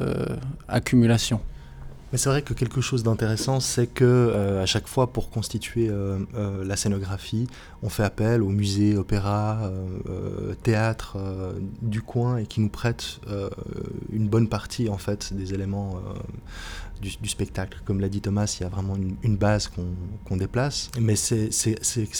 accumulation. 0.69 1.41
Mais 2.11 2.17
c'est 2.17 2.29
vrai 2.29 2.41
que 2.41 2.53
quelque 2.53 2.79
chose 2.79 3.03
d'intéressant, 3.03 3.59
c'est 3.59 3.87
que 3.87 4.05
euh, 4.05 4.63
à 4.63 4.65
chaque 4.65 4.87
fois, 4.87 5.11
pour 5.11 5.29
constituer 5.29 5.89
euh, 5.89 6.19
euh, 6.35 6.63
la 6.63 6.77
scénographie, 6.77 7.47
on 7.83 7.89
fait 7.89 8.03
appel 8.03 8.41
au 8.41 8.49
musée, 8.49 8.95
opéra, 8.95 9.69
théâtre 10.63 11.17
du 11.81 12.01
coin 12.01 12.37
et 12.37 12.45
qui 12.45 12.59
nous 12.59 12.69
prêtent 12.69 13.19
une 14.11 14.27
bonne 14.27 14.49
partie 14.49 14.89
en 14.89 14.97
fait 14.97 15.33
des 15.33 15.53
éléments 15.53 16.01
du, 17.01 17.29
spectacle. 17.29 17.81
Comme 17.85 17.99
l'a 17.99 18.09
dit 18.09 18.21
Thomas, 18.21 18.55
il 18.59 18.63
y 18.63 18.65
a 18.65 18.69
vraiment 18.69 18.95
une, 19.21 19.37
base 19.37 19.69
qu'on 20.25 20.37
déplace. 20.37 20.89
Mais 20.99 21.15
c'est 21.15 21.49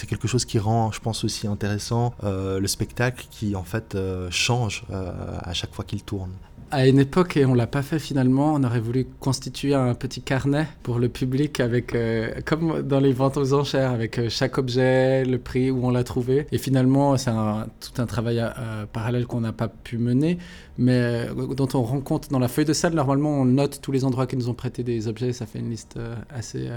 quelque 0.08 0.27
chose 0.27 0.46
qui 0.46 0.60
rend, 0.60 0.91
je 0.91 1.00
pense, 1.00 1.24
aussi 1.24 1.48
intéressant 1.48 2.13
le 2.24 2.67
spectacle 2.67 3.25
qui 3.32 3.56
en 3.56 3.63
fait 3.63 3.98
change 4.29 4.86
à 4.91 5.53
chaque 5.53 5.74
fois 5.74 5.86
qu'il 5.86 6.03
tourne 6.03 6.32
à 6.72 6.88
une 6.88 7.00
époque, 7.00 7.38
et 7.38 7.46
on 7.46 7.54
l'a 7.54 7.68
pas 7.68 7.82
fait 7.82 8.00
finalement, 8.00 8.54
on 8.54 8.64
aurait 8.64 8.80
voulu 8.80 9.08
constituer 9.20 9.74
un 9.74 9.94
petit 9.94 10.22
carnet 10.22 10.68
pour 10.84 11.00
le 11.00 11.10
public 11.10 11.60
avec, 11.60 11.96
euh, 11.96 12.32
comme 12.46 12.82
dans 12.82 13.00
les 13.00 13.14
ventes 13.14 13.38
aux 13.38 13.54
enchères, 13.54 13.92
avec 13.92 14.20
euh, 14.20 14.28
chaque 14.30 14.58
objet, 14.58 15.24
le 15.24 15.38
prix, 15.38 15.72
où 15.72 15.86
on 15.86 15.92
l'a 15.92 16.04
trouvé. 16.04 16.48
Et 16.52 16.58
finalement, 16.58 17.16
c'est 17.18 17.32
tout 17.32 18.02
un 18.02 18.06
travail 18.06 18.40
euh, 18.40 18.86
parallèle 18.92 19.26
qu'on 19.28 19.42
n'a 19.42 19.54
pas 19.54 19.68
pu 19.68 19.98
mener, 19.98 20.38
mais 20.78 21.28
dont 21.56 21.68
on 21.74 21.84
rend 21.84 22.02
compte 22.02 22.30
dans 22.30 22.40
la 22.40 22.48
feuille 22.48 22.66
de 22.66 22.74
salle. 22.74 22.94
Normalement, 22.94 23.32
on 23.32 23.46
note 23.46 23.80
tous 23.82 23.92
les 23.92 24.06
endroits 24.06 24.28
qui 24.28 24.38
nous 24.38 24.50
ont 24.50 24.54
prêté 24.54 24.84
des 24.84 25.08
objets. 25.08 25.34
Ça 25.34 25.46
fait 25.46 25.60
une 25.60 25.70
liste 25.70 26.00
assez 26.30 26.70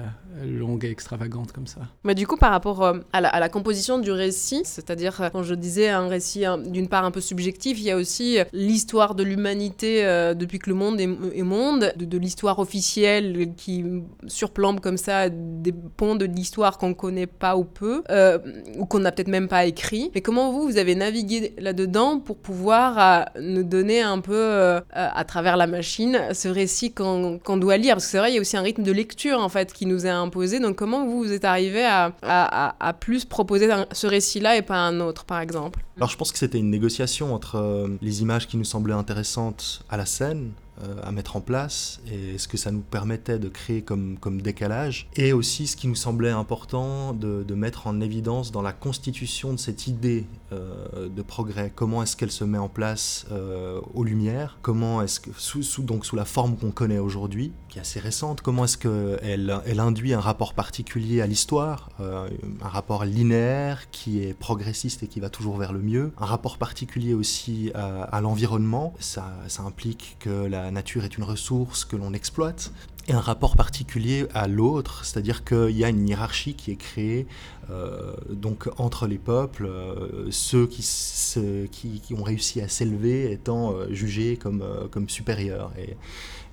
longue 0.44 0.84
et 0.84 0.90
extravagante 0.90 1.52
comme 1.52 1.66
ça. 1.66 1.80
Mais 2.04 2.14
du 2.14 2.26
coup, 2.26 2.36
par 2.36 2.50
rapport 2.50 2.82
à 3.12 3.20
la, 3.20 3.28
à, 3.28 3.40
la, 3.40 3.48
composition 3.48 3.98
du 3.98 4.10
récit, 4.10 4.62
c'est-à-dire 4.64 5.30
quand 5.32 5.42
je 5.42 5.54
disais 5.54 5.88
un 5.88 6.08
récit 6.08 6.44
d'une 6.66 6.88
part 6.88 7.04
un 7.04 7.10
peu 7.10 7.20
subjectif, 7.20 7.78
il 7.78 7.84
y 7.84 7.90
a 7.90 7.96
aussi 7.96 8.38
l'histoire 8.52 9.14
de 9.14 9.22
l'humanité 9.22 10.04
euh, 10.04 10.34
depuis 10.34 10.58
que 10.58 10.70
le 10.70 10.76
monde 10.76 11.00
est, 11.00 11.42
monde, 11.42 11.92
de, 11.96 12.18
l'histoire 12.18 12.58
officielle 12.58 13.54
qui 13.56 13.84
surplombe 14.26 14.80
comme 14.80 14.96
ça 14.96 15.28
des 15.30 15.72
ponts 15.72 16.16
de 16.16 16.24
l'histoire 16.24 16.78
qu'on 16.78 16.94
connaît 16.94 17.26
pas 17.26 17.56
ou 17.56 17.64
peu, 17.64 18.02
euh, 18.10 18.38
ou 18.78 18.86
qu'on 18.86 19.00
n'a 19.00 19.12
peut-être 19.12 19.28
même 19.28 19.48
pas 19.48 19.64
écrit. 19.64 20.10
Mais 20.14 20.20
comment 20.20 20.52
vous, 20.52 20.62
vous 20.62 20.76
avez 20.76 20.94
navigué 20.94 21.54
là-dedans 21.58 22.20
pour 22.20 22.36
pouvoir 22.36 22.98
euh, 22.98 23.40
nous 23.40 23.62
donner 23.62 23.89
un 23.98 24.20
peu, 24.20 24.80
à 24.92 25.24
travers 25.24 25.56
la 25.56 25.66
machine, 25.66 26.20
ce 26.32 26.48
récit 26.48 26.92
qu'on 26.92 27.56
doit 27.56 27.76
lire 27.76 27.94
Parce 27.94 28.04
que 28.04 28.10
c'est 28.10 28.18
vrai, 28.18 28.30
il 28.30 28.34
y 28.34 28.38
a 28.38 28.40
aussi 28.40 28.56
un 28.56 28.62
rythme 28.62 28.82
de 28.82 28.92
lecture 28.92 29.40
en 29.40 29.48
fait 29.48 29.72
qui 29.72 29.86
nous 29.86 30.06
est 30.06 30.10
imposé. 30.10 30.60
Donc 30.60 30.76
comment 30.76 31.04
vous, 31.04 31.24
vous 31.24 31.32
êtes 31.32 31.44
arrivé 31.44 31.84
à, 31.84 32.94
plus 33.00 33.24
proposer 33.24 33.68
ce 33.92 34.06
récit-là 34.06 34.56
et 34.56 34.62
pas 34.62 34.78
un 34.78 35.00
autre, 35.00 35.24
par 35.24 35.40
exemple? 35.40 35.80
Alors 35.96 36.10
je 36.10 36.16
pense 36.16 36.32
que 36.32 36.38
c'était 36.38 36.58
une 36.58 36.70
négociation 36.70 37.34
entre 37.34 37.88
les 38.00 38.22
images 38.22 38.46
qui 38.46 38.56
nous 38.56 38.64
semblaient 38.64 38.94
intéressantes 38.94 39.82
à 39.90 39.96
la 39.96 40.06
scène 40.06 40.52
euh, 40.68 40.69
à 41.02 41.12
mettre 41.12 41.36
en 41.36 41.40
place 41.40 42.00
et 42.10 42.38
ce 42.38 42.48
que 42.48 42.56
ça 42.56 42.70
nous 42.70 42.80
permettait 42.80 43.38
de 43.38 43.48
créer 43.48 43.82
comme, 43.82 44.18
comme 44.18 44.40
décalage 44.40 45.08
et 45.16 45.32
aussi 45.32 45.66
ce 45.66 45.76
qui 45.76 45.88
nous 45.88 45.94
semblait 45.94 46.30
important 46.30 47.12
de, 47.12 47.44
de 47.46 47.54
mettre 47.54 47.86
en 47.86 48.00
évidence 48.00 48.52
dans 48.52 48.62
la 48.62 48.72
constitution 48.72 49.52
de 49.52 49.58
cette 49.58 49.86
idée 49.86 50.26
euh, 50.52 51.08
de 51.08 51.22
progrès. 51.22 51.72
Comment 51.74 52.02
est-ce 52.02 52.16
qu'elle 52.16 52.30
se 52.30 52.44
met 52.44 52.58
en 52.58 52.68
place 52.68 53.26
euh, 53.30 53.80
aux 53.94 54.04
lumières? 54.04 54.58
Comment 54.62 55.02
est-ce 55.02 55.20
que, 55.20 55.30
sous, 55.36 55.62
sous, 55.62 55.82
donc 55.82 56.06
sous 56.06 56.16
la 56.16 56.24
forme 56.24 56.56
qu'on 56.56 56.70
connaît 56.70 56.98
aujourd'hui, 56.98 57.52
qui 57.68 57.78
est 57.78 57.82
assez 57.82 58.00
récente, 58.00 58.40
comment 58.40 58.64
est-ce 58.64 58.78
qu'elle 58.78 59.62
elle 59.64 59.80
induit 59.80 60.14
un 60.14 60.20
rapport 60.20 60.54
particulier 60.54 61.20
à 61.20 61.26
l'histoire, 61.26 61.90
un 62.00 62.68
rapport 62.68 63.04
linéaire 63.04 63.90
qui 63.90 64.22
est 64.22 64.34
progressiste 64.34 65.02
et 65.02 65.06
qui 65.06 65.20
va 65.20 65.30
toujours 65.30 65.56
vers 65.56 65.72
le 65.72 65.80
mieux, 65.80 66.12
un 66.18 66.26
rapport 66.26 66.58
particulier 66.58 67.14
aussi 67.14 67.70
à, 67.74 68.02
à 68.02 68.20
l'environnement? 68.20 68.94
Ça, 68.98 69.32
ça 69.48 69.62
implique 69.62 70.16
que 70.18 70.46
la 70.46 70.69
la 70.70 70.74
nature 70.74 71.04
est 71.04 71.18
une 71.18 71.24
ressource 71.24 71.84
que 71.84 71.96
l'on 71.96 72.12
exploite, 72.12 72.70
et 73.08 73.12
un 73.12 73.18
rapport 73.18 73.56
particulier 73.56 74.28
à 74.34 74.46
l'autre, 74.46 75.04
c'est-à-dire 75.04 75.42
qu'il 75.42 75.76
y 75.76 75.84
a 75.84 75.88
une 75.88 76.08
hiérarchie 76.08 76.54
qui 76.54 76.70
est 76.70 76.76
créée 76.76 77.26
euh, 77.70 78.14
donc 78.28 78.68
entre 78.78 79.08
les 79.08 79.18
peuples, 79.18 79.66
euh, 79.66 80.30
ceux 80.30 80.68
qui, 80.68 82.14
ont 82.16 82.22
réussi 82.22 82.60
à 82.60 82.68
s'élever 82.68 83.32
étant 83.32 83.72
euh, 83.72 83.92
jugés 83.92 84.36
comme, 84.36 84.62
supérieurs. 85.08 85.72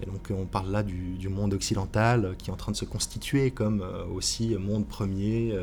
Et, 0.02 0.06
donc 0.06 0.32
on 0.32 0.46
parle 0.46 0.72
là 0.72 0.84
du, 0.84 1.30
monde 1.30 1.54
occidental 1.54 2.36
qui 2.38 2.50
est 2.50 2.54
en 2.54 2.56
train 2.56 2.72
de 2.72 2.78
se 2.78 2.86
constituer 2.86 3.52
comme 3.52 3.84
aussi 4.16 4.56
monde 4.56 4.88
premier 4.88 5.54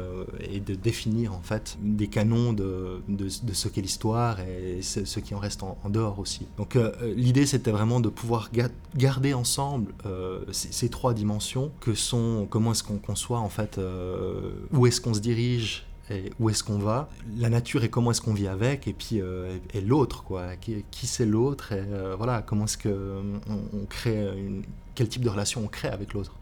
et 0.40 0.61
de 0.61 0.75
définir 0.75 1.33
en 1.33 1.40
fait 1.40 1.79
des 1.81 2.07
canons 2.07 2.53
de, 2.53 3.01
de, 3.09 3.29
ce 3.29 3.68
qu'est 3.68 3.81
l'histoire 3.81 4.40
et 4.40 4.83
ce 4.83 5.20
qui 5.20 5.35
en 5.35 5.38
reste 5.38 5.62
en, 5.62 5.79
dehors 5.88 6.18
aussi. 6.18 6.47
Donc 6.59 6.77
l'idée 7.16 7.47
c'était 7.47 7.70
vraiment 7.70 7.99
de 7.99 8.11
pouvoir 8.11 8.51
garder 8.94 9.33
ensemble 9.33 9.94
ces, 10.53 10.90
trois 10.90 11.14
dimensions 11.14 11.73
que 11.81 11.94
sont 11.94 12.47
comment 12.51 12.73
est-ce 12.73 12.85
qu'on 12.85 12.99
conçoit 12.99 13.38
en 13.38 13.49
fait 13.49 13.81
où 14.73 14.87
est-ce 14.87 15.01
qu'on 15.01 15.14
se 15.14 15.20
dirige 15.20 15.87
et 16.11 16.31
où 16.38 16.51
est-ce 16.51 16.62
qu'on 16.62 16.79
va, 16.79 17.09
la 17.37 17.49
nature 17.49 17.85
et 17.85 17.88
comment 17.88 18.11
est-ce 18.11 18.21
qu'on 18.21 18.35
vit 18.35 18.49
avec, 18.49 18.87
et 18.87 18.93
puis 18.93 19.21
euh, 19.21 19.57
et, 19.73 19.81
l'autre, 19.81 20.23
quoi. 20.23 20.57
Qui, 20.57 21.07
c'est 21.07 21.27
l'autre, 21.27 21.73
et 21.73 21.83
euh, 21.93 22.14
voilà, 22.17 22.43
comment 22.43 22.64
est-ce 22.64 22.79
que 22.79 23.21
on, 23.49 23.87
crée 23.87 24.29
une, 24.37 24.62
quel 24.95 25.09
type 25.09 25.23
de 25.23 25.31
relation 25.31 25.62
on 25.64 25.69
crée 25.69 25.88
avec 25.88 26.12
l'autre. 26.12 26.35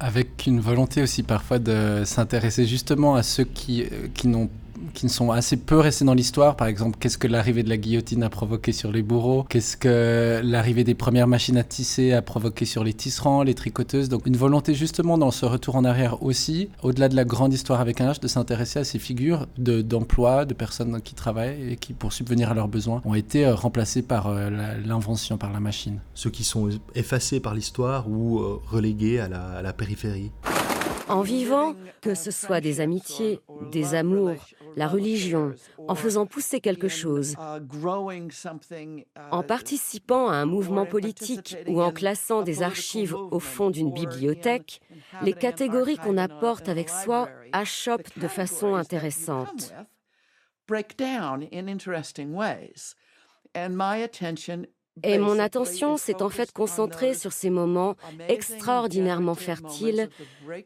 Avec 0.00 0.46
une 0.46 0.60
volonté 0.60 1.02
aussi 1.02 1.22
parfois 1.22 1.58
de 1.58 2.02
s'intéresser 2.04 2.66
justement 2.66 3.14
à 3.14 3.22
ceux 3.22 3.44
qui, 3.44 3.82
euh, 3.82 4.08
qui 4.14 4.28
n'ont 4.28 4.48
qui 4.94 5.06
ne 5.06 5.10
sont 5.10 5.30
assez 5.30 5.56
peu 5.56 5.78
restés 5.78 6.04
dans 6.04 6.14
l'histoire. 6.14 6.56
Par 6.56 6.68
exemple, 6.68 6.96
qu'est-ce 6.98 7.18
que 7.18 7.26
l'arrivée 7.28 7.62
de 7.62 7.68
la 7.68 7.76
guillotine 7.76 8.22
a 8.22 8.30
provoqué 8.30 8.72
sur 8.72 8.92
les 8.92 9.02
bourreaux? 9.02 9.44
Qu'est-ce 9.48 9.76
que 9.76 10.40
l'arrivée 10.42 10.84
des 10.84 10.94
premières 10.94 11.26
machines 11.26 11.56
à 11.56 11.64
tisser 11.64 12.12
a 12.12 12.22
provoqué 12.22 12.64
sur 12.64 12.84
les 12.84 12.94
tisserands, 12.94 13.42
les 13.42 13.54
tricoteuses? 13.54 14.08
Donc 14.08 14.26
une 14.26 14.36
volonté 14.36 14.74
justement 14.74 15.18
dans 15.18 15.30
ce 15.30 15.46
retour 15.46 15.76
en 15.76 15.84
arrière 15.84 16.22
aussi, 16.22 16.68
au-delà 16.82 17.08
de 17.08 17.16
la 17.16 17.24
grande 17.24 17.52
histoire 17.52 17.80
avec 17.80 18.00
un 18.00 18.10
H, 18.10 18.20
de 18.20 18.28
s'intéresser 18.28 18.78
à 18.80 18.84
ces 18.84 18.98
figures 18.98 19.46
d'emploi, 19.56 20.44
de, 20.44 20.54
personnes 20.54 21.00
qui 21.00 21.14
travaillent 21.14 21.72
et 21.72 21.76
qui, 21.76 21.92
pour 21.92 22.12
subvenir 22.12 22.50
à 22.50 22.54
leurs 22.54 22.68
besoins, 22.68 23.00
ont 23.04 23.14
été 23.14 23.46
euh, 23.46 23.54
remplacées 23.54 24.02
par 24.02 24.26
euh, 24.26 24.50
l'invention, 24.84 25.38
par 25.38 25.52
la 25.52 25.60
machine. 25.60 26.00
Ceux 26.14 26.30
qui 26.30 26.44
sont 26.44 26.68
effacés 26.94 27.40
par 27.40 27.54
l'histoire 27.54 28.08
ou 28.08 28.40
euh, 28.40 28.60
relégués 28.70 29.20
à 29.20 29.28
la 29.28 29.72
périphérie. 29.72 30.30
En 31.10 31.22
vivant, 31.22 31.74
que 32.00 32.14
ce 32.14 32.30
soit 32.30 32.60
des 32.60 32.80
amitiés, 32.80 33.40
des 33.72 33.94
amours, 33.94 34.46
la 34.76 34.86
religion, 34.86 35.52
en 35.88 35.96
faisant 35.96 36.24
pousser 36.24 36.60
quelque 36.60 36.86
chose, 36.86 37.34
en 39.32 39.42
participant 39.42 40.28
à 40.28 40.36
un 40.36 40.46
mouvement 40.46 40.86
politique 40.86 41.56
ou 41.66 41.82
en 41.82 41.90
classant 41.90 42.42
des 42.42 42.62
archives 42.62 43.14
au 43.14 43.40
fond 43.40 43.70
d'une 43.70 43.92
bibliothèque, 43.92 44.80
les 45.22 45.32
catégories 45.32 45.98
qu'on 45.98 46.16
apporte 46.16 46.68
avec 46.68 46.88
soi 46.88 47.28
achoppent 47.52 48.16
de 48.18 48.28
façon 48.28 48.76
intéressante. 48.76 49.74
Et 55.02 55.18
mon 55.18 55.38
attention 55.38 55.96
s'est 55.96 56.22
en 56.22 56.28
fait 56.28 56.52
concentrée 56.52 57.14
sur 57.14 57.32
ces 57.32 57.50
moments 57.50 57.96
extraordinairement 58.28 59.34
fertiles 59.34 60.08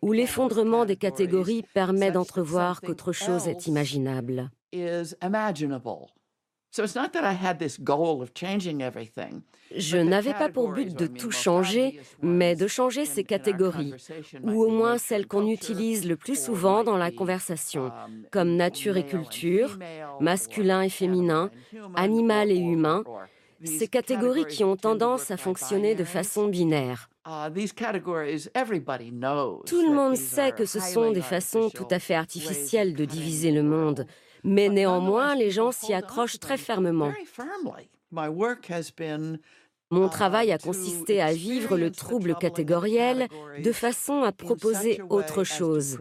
où 0.02 0.12
l'effondrement 0.12 0.84
des 0.84 0.96
catégories 0.96 1.64
permet 1.74 2.10
d'entrevoir 2.10 2.80
qu'autre 2.80 3.12
chose 3.12 3.48
est 3.48 3.66
imaginable. 3.66 4.50
Je 9.76 9.96
n'avais 9.96 10.32
pas 10.32 10.48
pour 10.48 10.72
but 10.72 10.92
de 10.92 11.06
tout 11.06 11.30
changer, 11.30 12.00
mais 12.20 12.56
de 12.56 12.66
changer 12.66 13.04
ces 13.06 13.22
catégories, 13.22 13.94
ou 14.42 14.64
au 14.64 14.68
moins 14.68 14.98
celles 14.98 15.28
qu'on 15.28 15.46
utilise 15.46 16.04
le 16.06 16.16
plus 16.16 16.42
souvent 16.42 16.82
dans 16.82 16.96
la 16.96 17.12
conversation, 17.12 17.92
comme 18.32 18.56
nature 18.56 18.96
et 18.96 19.06
culture, 19.06 19.78
masculin 20.20 20.82
et 20.82 20.88
féminin, 20.88 21.50
animal 21.94 22.50
et 22.50 22.58
humain, 22.58 23.04
ces 23.62 23.88
catégories 23.88 24.46
qui 24.46 24.64
ont 24.64 24.76
tendance 24.76 25.30
à 25.30 25.36
fonctionner 25.36 25.94
de 25.94 26.04
façon 26.04 26.48
binaire. 26.48 27.08
Tout 29.66 29.82
le 29.88 29.94
monde 29.94 30.16
sait 30.16 30.52
que 30.52 30.66
ce 30.66 30.80
sont 30.80 31.12
des 31.12 31.22
façons 31.22 31.70
tout 31.70 31.88
à 31.90 31.98
fait 31.98 32.14
artificielles 32.14 32.94
de 32.94 33.04
diviser 33.04 33.50
le 33.50 33.62
monde, 33.62 34.06
mais 34.42 34.68
néanmoins 34.68 35.34
les 35.34 35.50
gens 35.50 35.72
s'y 35.72 35.94
accrochent 35.94 36.38
très 36.38 36.58
fermement. 36.58 37.12
Mon 39.94 40.08
travail 40.08 40.50
a 40.50 40.58
consisté 40.58 41.22
à 41.22 41.32
vivre 41.32 41.76
le 41.76 41.92
trouble 41.92 42.34
catégoriel 42.34 43.28
de 43.62 43.70
façon 43.70 44.24
à 44.24 44.32
proposer 44.32 45.00
autre 45.08 45.44
chose. 45.44 46.00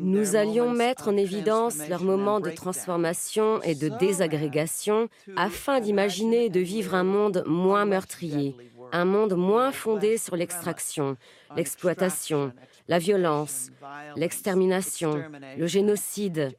Nous 0.00 0.36
allions 0.36 0.70
mettre 0.70 1.08
en 1.08 1.16
évidence 1.16 1.88
leurs 1.88 2.02
moments 2.02 2.40
de 2.40 2.50
transformation 2.50 3.62
et 3.62 3.76
de 3.76 3.88
désagrégation 4.00 5.08
afin 5.36 5.78
d'imaginer 5.78 6.46
et 6.46 6.50
de 6.50 6.58
vivre 6.58 6.96
un 6.96 7.04
monde 7.04 7.44
moins 7.46 7.84
meurtrier, 7.84 8.56
un 8.90 9.04
monde 9.04 9.34
moins 9.34 9.70
fondé 9.70 10.18
sur 10.18 10.34
l'extraction, 10.34 11.16
l'exploitation, 11.54 12.52
la 12.88 12.98
violence, 12.98 13.70
l'extermination, 14.16 15.22
le 15.56 15.66
génocide, 15.68 16.50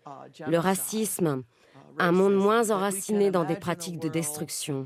le 0.48 0.58
racisme, 0.58 1.44
un 2.00 2.12
monde 2.12 2.36
moins 2.36 2.72
enraciné 2.72 3.32
dans 3.32 3.44
des 3.44 3.56
pratiques 3.56 4.00
de 4.00 4.10
destruction. 4.10 4.86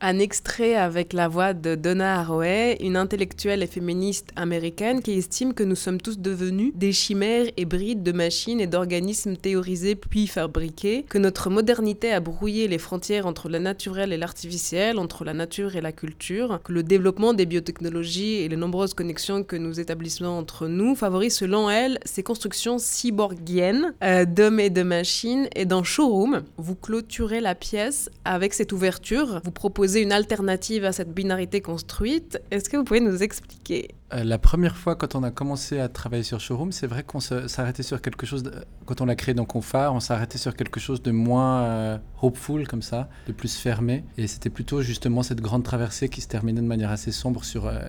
Un 0.00 0.18
extrait 0.18 0.74
avec 0.74 1.12
la 1.12 1.28
voix 1.28 1.54
de 1.54 1.76
Donna 1.76 2.18
Haraway, 2.18 2.76
une 2.80 2.96
intellectuelle 2.96 3.62
et 3.62 3.68
féministe 3.68 4.30
américaine 4.34 5.00
qui 5.00 5.12
estime 5.12 5.54
que 5.54 5.62
nous 5.62 5.76
sommes 5.76 6.00
tous 6.00 6.18
devenus 6.18 6.72
des 6.74 6.92
chimères 6.92 7.46
hybrides 7.56 8.02
de 8.02 8.10
machines 8.10 8.60
et 8.60 8.66
d'organismes 8.66 9.36
théorisés 9.36 9.94
puis 9.94 10.26
fabriqués, 10.26 11.04
que 11.08 11.16
notre 11.16 11.48
modernité 11.48 12.12
a 12.12 12.18
brouillé 12.18 12.66
les 12.66 12.78
frontières 12.78 13.24
entre 13.24 13.48
le 13.48 13.60
naturel 13.60 14.12
et 14.12 14.16
l'artificiel, 14.16 14.98
entre 14.98 15.24
la 15.24 15.32
nature 15.32 15.76
et 15.76 15.80
la 15.80 15.92
culture, 15.92 16.60
que 16.64 16.72
le 16.72 16.82
développement 16.82 17.32
des 17.32 17.46
biotechnologies 17.46 18.42
et 18.42 18.48
les 18.48 18.56
nombreuses 18.56 18.94
connexions 18.94 19.44
que 19.44 19.56
nous 19.56 19.78
établissons 19.78 20.26
entre 20.26 20.66
nous 20.66 20.96
favorisent 20.96 21.36
selon 21.36 21.70
elle 21.70 22.00
ces 22.04 22.24
constructions 22.24 22.78
cyborgiennes 22.78 23.94
euh, 24.02 24.24
d'hommes 24.24 24.60
et 24.60 24.70
de 24.70 24.82
machines. 24.82 25.48
Et 25.54 25.66
dans 25.66 25.84
Showroom, 25.84 26.42
vous 26.56 26.74
clôturez 26.74 27.40
la 27.40 27.54
pièce 27.54 28.10
avec 28.24 28.54
cette 28.54 28.72
ouverture, 28.72 29.40
vous 29.44 29.52
proposez 29.52 29.93
une 30.02 30.12
alternative 30.12 30.84
à 30.84 30.92
cette 30.92 31.12
binarité 31.12 31.60
construite. 31.60 32.40
Est-ce 32.50 32.68
que 32.68 32.76
vous 32.76 32.84
pouvez 32.84 33.00
nous 33.00 33.22
expliquer 33.22 33.88
euh, 34.14 34.24
la 34.24 34.38
première 34.38 34.76
fois, 34.76 34.94
quand 34.94 35.14
on 35.14 35.22
a 35.22 35.30
commencé 35.30 35.80
à 35.80 35.88
travailler 35.88 36.22
sur 36.22 36.40
Showroom, 36.40 36.72
c'est 36.72 36.86
vrai 36.86 37.02
qu'on 37.02 37.20
s'arrêtait 37.20 37.82
sur 37.82 38.00
quelque 38.00 38.26
chose. 38.26 38.44
quand 38.86 39.00
on 39.00 39.06
l'a 39.06 39.16
créé 39.16 39.34
dans 39.34 39.44
Confar, 39.44 39.94
on 39.94 40.00
s'arrêtait 40.00 40.38
sur 40.38 40.54
quelque 40.54 40.78
chose 40.78 41.02
de 41.02 41.10
moins 41.10 41.62
euh, 41.62 41.98
hopeful, 42.22 42.68
comme 42.68 42.82
ça, 42.82 43.08
de 43.26 43.32
plus 43.32 43.56
fermé. 43.56 44.04
Et 44.16 44.26
c'était 44.26 44.50
plutôt 44.50 44.82
justement 44.82 45.22
cette 45.22 45.40
grande 45.40 45.64
traversée 45.64 46.08
qui 46.08 46.20
se 46.20 46.28
terminait 46.28 46.60
de 46.60 46.66
manière 46.66 46.90
assez 46.90 47.12
sombre 47.12 47.44
sur. 47.44 47.66
Euh, 47.66 47.80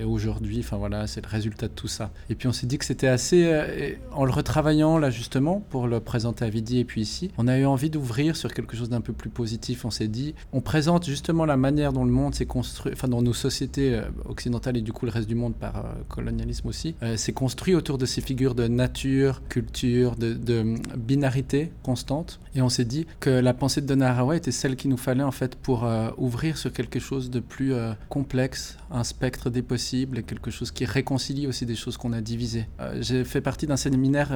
et 0.00 0.04
aujourd'hui, 0.04 0.60
enfin 0.60 0.76
voilà, 0.76 1.06
c'est 1.06 1.22
le 1.22 1.28
résultat 1.28 1.68
de 1.68 1.74
tout 1.74 1.88
ça. 1.88 2.10
Et 2.30 2.34
puis 2.34 2.48
on 2.48 2.52
s'est 2.52 2.66
dit 2.66 2.78
que 2.78 2.84
c'était 2.84 3.08
assez. 3.08 3.64
en 4.12 4.24
le 4.24 4.32
retravaillant, 4.32 4.98
là, 4.98 5.10
justement, 5.10 5.60
pour 5.70 5.86
le 5.86 6.00
présenter 6.00 6.44
à 6.44 6.48
Vidi 6.48 6.78
et 6.78 6.84
puis 6.84 7.02
ici, 7.02 7.30
on 7.36 7.46
a 7.46 7.58
eu 7.58 7.66
envie 7.66 7.90
d'ouvrir 7.90 8.36
sur 8.36 8.52
quelque 8.54 8.76
chose 8.76 8.88
d'un 8.88 9.00
peu 9.00 9.12
plus 9.12 9.30
positif. 9.30 9.84
On 9.84 9.90
s'est 9.90 10.08
dit, 10.08 10.34
on 10.52 10.60
présente 10.60 11.04
justement 11.04 11.44
la 11.44 11.56
manière 11.56 11.92
dont 11.92 12.04
le 12.04 12.10
monde 12.10 12.34
s'est 12.34 12.46
construit, 12.46 12.92
enfin, 12.94 13.08
dans 13.08 13.22
nos 13.22 13.34
sociétés 13.34 14.00
occidentales 14.24 14.76
et 14.76 14.82
du 14.82 14.92
coup 14.92 15.04
le 15.06 15.12
reste 15.12 15.28
du 15.28 15.34
monde 15.34 15.54
par 15.54 15.73
euh, 15.76 16.02
colonialisme 16.08 16.68
aussi, 16.68 16.94
euh, 17.02 17.16
s'est 17.16 17.32
construit 17.32 17.74
autour 17.74 17.98
de 17.98 18.06
ces 18.06 18.20
figures 18.20 18.54
de 18.54 18.68
nature, 18.68 19.42
culture, 19.48 20.16
de, 20.16 20.34
de 20.34 20.74
binarité 20.96 21.72
constante. 21.82 22.40
Et 22.54 22.62
on 22.62 22.68
s'est 22.68 22.84
dit 22.84 23.06
que 23.18 23.30
la 23.30 23.54
pensée 23.54 23.80
de 23.80 23.86
Donna 23.86 24.10
Haraway 24.10 24.36
était 24.36 24.52
celle 24.52 24.76
qu'il 24.76 24.90
nous 24.90 24.96
fallait 24.96 25.24
en 25.24 25.32
fait 25.32 25.56
pour 25.56 25.84
euh, 25.84 26.10
ouvrir 26.16 26.56
sur 26.56 26.72
quelque 26.72 27.00
chose 27.00 27.30
de 27.30 27.40
plus 27.40 27.74
complexe, 28.08 28.76
un 28.90 29.04
spectre 29.04 29.50
des 29.50 29.62
possibles 29.62 30.18
et 30.18 30.22
quelque 30.22 30.50
chose 30.50 30.70
qui 30.70 30.84
réconcilie 30.84 31.46
aussi 31.46 31.66
des 31.66 31.74
choses 31.74 31.96
qu'on 31.96 32.12
a 32.12 32.20
divisées. 32.20 32.66
J'ai 33.00 33.24
fait 33.24 33.40
partie 33.40 33.66
d'un 33.66 33.76
séminaire 33.76 34.30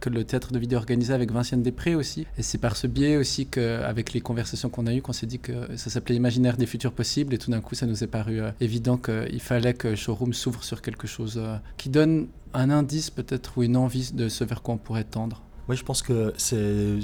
que 0.00 0.08
le 0.08 0.24
théâtre 0.24 0.52
de 0.52 0.58
vidéo 0.58 0.78
organisait 0.78 1.14
avec 1.14 1.32
Vinciane 1.32 1.62
Després 1.62 1.94
aussi. 1.94 2.26
Et 2.38 2.42
c'est 2.42 2.58
par 2.58 2.76
ce 2.76 2.86
biais 2.86 3.16
aussi 3.16 3.46
qu'avec 3.46 4.12
les 4.12 4.20
conversations 4.20 4.68
qu'on 4.68 4.86
a 4.86 4.94
eues 4.94 5.02
qu'on 5.02 5.12
s'est 5.12 5.26
dit 5.26 5.38
que 5.38 5.76
ça 5.76 5.90
s'appelait 5.90 6.14
Imaginaire 6.14 6.56
des 6.56 6.66
futurs 6.66 6.92
possibles. 6.92 7.34
Et 7.34 7.38
tout 7.38 7.50
d'un 7.50 7.60
coup, 7.60 7.74
ça 7.74 7.86
nous 7.86 8.04
est 8.04 8.08
paru 8.08 8.40
évident 8.60 8.96
qu'il 8.96 9.40
fallait 9.40 9.74
que 9.74 9.94
Showroom 9.94 10.32
s'ouvre 10.32 10.59
sur 10.64 10.82
quelque 10.82 11.06
chose 11.06 11.38
euh, 11.38 11.56
qui 11.76 11.88
donne 11.88 12.28
un 12.54 12.70
indice 12.70 13.10
peut-être 13.10 13.58
ou 13.58 13.62
une 13.62 13.76
envie 13.76 14.12
de 14.12 14.28
ce 14.28 14.44
vers 14.44 14.62
quoi 14.62 14.74
on 14.74 14.78
pourrait 14.78 15.04
tendre. 15.04 15.42
Oui, 15.70 15.76
je 15.76 15.84
pense 15.84 16.02
que 16.02 16.32
ce, 16.36 16.98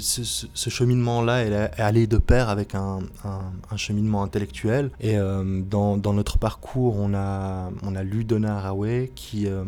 cheminement-là 0.53 1.45
est 1.45 1.79
allé 1.79 2.05
de 2.05 2.17
pair 2.17 2.49
avec 2.49 2.75
un, 2.75 2.99
cheminement 3.77 4.23
intellectuel. 4.23 4.91
Et 4.99 5.17
euh, 5.17 5.61
dans, 5.61 5.97
notre 5.97 6.37
parcours, 6.37 6.97
on 6.97 7.13
a, 7.13 7.71
lu 8.03 8.25
Donna 8.25 8.57
Haraway 8.57 9.09
qui 9.15 9.47
euh, 9.47 9.63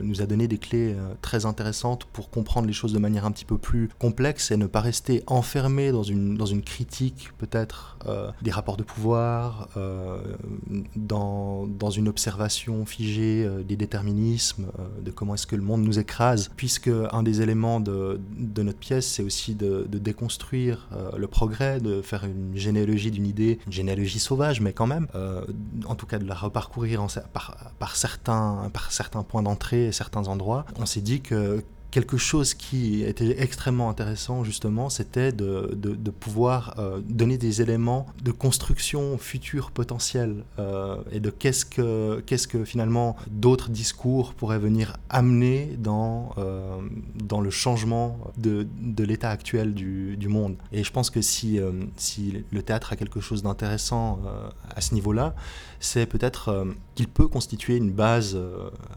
nous 0.00 0.20
a 0.20 0.26
donné 0.26 0.46
des 0.46 0.58
clés 0.58 0.92
euh, 0.92 1.14
très 1.22 1.46
intéressantes 1.46 2.04
pour 2.04 2.28
comprendre 2.28 2.66
les 2.66 2.74
choses 2.74 2.92
de 2.92 2.98
manière 2.98 3.24
un 3.24 3.30
petit 3.30 3.46
peu 3.46 3.56
plus 3.56 3.88
complexe 3.98 4.50
et 4.50 4.58
ne 4.58 4.66
pas 4.66 4.82
rester 4.82 5.24
enfermé 5.26 5.90
dans 5.90 6.02
une, 6.02 6.36
dans 6.36 6.44
une 6.44 6.60
critique 6.60 7.30
peut-être 7.38 7.96
des 8.42 8.50
rapports 8.50 8.76
de 8.76 8.82
pouvoir, 8.82 9.70
dans, 10.94 11.66
dans 11.66 11.90
une 11.90 12.08
observation 12.08 12.84
figée 12.84 13.48
des 13.66 13.76
déterminismes, 13.76 14.66
de 15.02 15.10
comment 15.10 15.32
est-ce 15.32 15.46
que 15.46 15.56
le 15.56 15.62
monde 15.62 15.82
nous 15.82 15.98
écrase, 15.98 16.50
puisque 16.54 16.90
un 17.10 17.22
des 17.22 17.40
éléments 17.40 17.80
de 17.80 18.20
de 18.36 18.62
notre 18.62 18.78
pièce, 18.78 19.06
c'est 19.06 19.22
aussi 19.22 19.54
de, 19.54 19.86
déconstruire 19.90 20.88
euh, 20.92 21.16
le 21.16 21.26
progrès, 21.26 21.80
de 21.80 22.02
faire 22.02 22.24
une 22.24 22.56
généalogie 22.56 23.10
d'une 23.10 23.26
idée, 23.26 23.58
une 23.66 23.72
généalogie 23.72 24.18
sauvage, 24.18 24.60
mais 24.60 24.72
quand 24.72 24.86
même, 24.86 25.06
euh, 25.14 25.44
en 25.86 25.94
tout 25.94 26.06
cas 26.06 26.18
de 26.18 26.26
la 26.26 26.34
reparcourir 26.34 27.04
par, 27.32 27.96
certains, 27.96 28.70
par 28.72 28.92
certains 28.92 29.22
points 29.22 29.42
d'entrée 29.42 29.86
et 29.86 29.92
certains 29.92 30.28
endroits. 30.28 30.64
On 30.78 30.86
s'est 30.86 31.00
dit 31.00 31.20
que 31.20 31.62
quelque 31.94 32.16
chose 32.16 32.54
qui 32.54 33.04
était 33.04 33.40
extrêmement 33.40 33.88
intéressant 33.88 34.42
justement, 34.42 34.90
c'était 34.90 35.30
de, 35.30 36.10
pouvoir 36.18 36.74
euh, 36.78 37.00
donner 37.08 37.38
des 37.38 37.62
éléments 37.62 38.06
de 38.20 38.32
construction 38.32 39.16
future 39.16 39.70
potentielle 39.70 40.44
euh, 40.58 40.96
et 41.12 41.20
de 41.20 41.30
qu'est-ce 41.30 41.64
que, 41.64 42.20
qu'est-ce 42.26 42.48
que 42.48 42.64
finalement 42.64 43.14
d'autres 43.30 43.70
discours 43.70 44.34
pourraient 44.34 44.58
venir 44.58 44.96
amener 45.08 45.76
dans, 45.78 46.34
euh, 46.38 46.80
dans 47.14 47.40
le 47.40 47.50
changement 47.50 48.18
de, 48.38 48.66
de 48.80 49.04
l'état 49.04 49.30
actuel 49.30 49.72
du, 49.72 50.16
du, 50.16 50.26
monde. 50.26 50.56
Et 50.72 50.82
je 50.82 50.90
pense 50.90 51.10
que 51.10 51.22
si, 51.22 51.60
si 51.96 52.44
le 52.50 52.62
théâtre 52.62 52.92
a 52.92 52.96
quelque 52.96 53.20
chose 53.20 53.44
d'intéressant 53.44 54.18
à 54.74 54.80
ce 54.80 54.94
niveau-là, 54.94 55.36
c'est 55.78 56.06
peut-être 56.06 56.66
qu'il 56.96 57.06
peut 57.06 57.28
constituer 57.28 57.76
une 57.76 57.92
base 57.92 58.36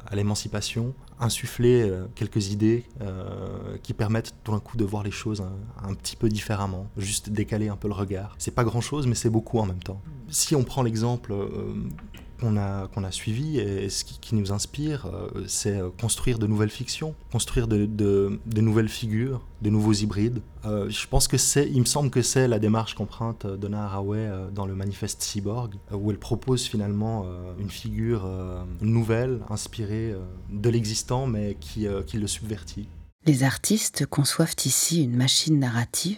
à 0.07 0.15
l'émancipation, 0.15 0.95
insuffler 1.19 1.91
quelques 2.15 2.51
idées 2.51 2.86
euh, 3.01 3.77
qui 3.83 3.93
permettent 3.93 4.33
tout 4.43 4.51
d'un 4.51 4.59
coup 4.59 4.77
de 4.77 4.83
voir 4.83 5.03
les 5.03 5.11
choses 5.11 5.43
un, 5.83 5.93
petit 5.93 6.15
peu 6.15 6.29
différemment, 6.29 6.87
juste 6.97 7.29
décaler 7.29 7.69
un 7.69 7.75
peu 7.75 7.87
le 7.87 7.93
regard. 7.93 8.35
C'est 8.39 8.55
pas 8.55 8.63
grand 8.63 8.81
chose, 8.81 9.05
mais 9.07 9.15
c'est 9.15 9.29
beaucoup 9.29 9.59
en 9.59 9.65
même 9.65 9.83
temps. 9.83 10.01
Si 10.29 10.55
on 10.55 10.63
prend 10.63 10.81
l'exemple 10.81 11.31
euh, 11.31 11.73
qu'on 12.39 12.57
a, 12.57 13.11
suivi 13.11 13.59
et 13.59 13.89
ce 13.89 14.03
qui, 14.03 14.35
nous 14.35 14.51
inspire, 14.51 15.05
euh, 15.05 15.45
c'est 15.47 15.77
euh, 15.77 15.89
construire 15.99 16.39
de 16.39 16.47
nouvelles 16.47 16.69
fictions, 16.69 17.15
construire 17.31 17.67
de, 17.67 18.39
nouvelles 18.55 18.89
figures, 18.89 19.45
de 19.61 19.69
nouveaux 19.69 19.93
hybrides. 19.93 20.41
Euh, 20.65 20.89
je 20.89 21.07
pense 21.07 21.27
que 21.27 21.37
c'est, 21.37 21.69
il 21.69 21.79
me 21.79 21.85
semble 21.85 22.09
que 22.09 22.21
c'est 22.21 22.47
la 22.47 22.59
démarche 22.59 22.95
qu'emprunte 22.95 23.47
Donna 23.47 23.85
Haraway 23.85 24.29
dans 24.53 24.65
le 24.65 24.75
manifeste 24.75 25.21
Cyborg, 25.21 25.75
où 25.91 26.11
elle 26.11 26.19
propose 26.19 26.65
finalement 26.65 27.25
une 27.59 27.69
figure 27.69 28.29
nouvelle, 28.81 29.39
inspirée 29.49 30.13
de 30.49 30.69
l'existant, 30.69 31.27
mais 31.27 31.55
qui, 31.59 31.87
qui 32.05 32.17
le 32.17 32.27
subvertit. 32.27 32.87
Les 33.25 33.43
artistes 33.43 34.05
conçoivent 34.05 34.55
ici 34.65 35.03
une 35.03 35.15
machine 35.15 35.59
narrative 35.59 36.17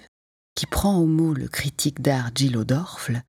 qui 0.56 0.66
prend 0.66 0.98
au 0.98 1.06
mot 1.06 1.34
le 1.34 1.48
critique 1.48 2.02
d'art 2.02 2.32
Gilles 2.36 2.66
Dorfle 2.66 3.22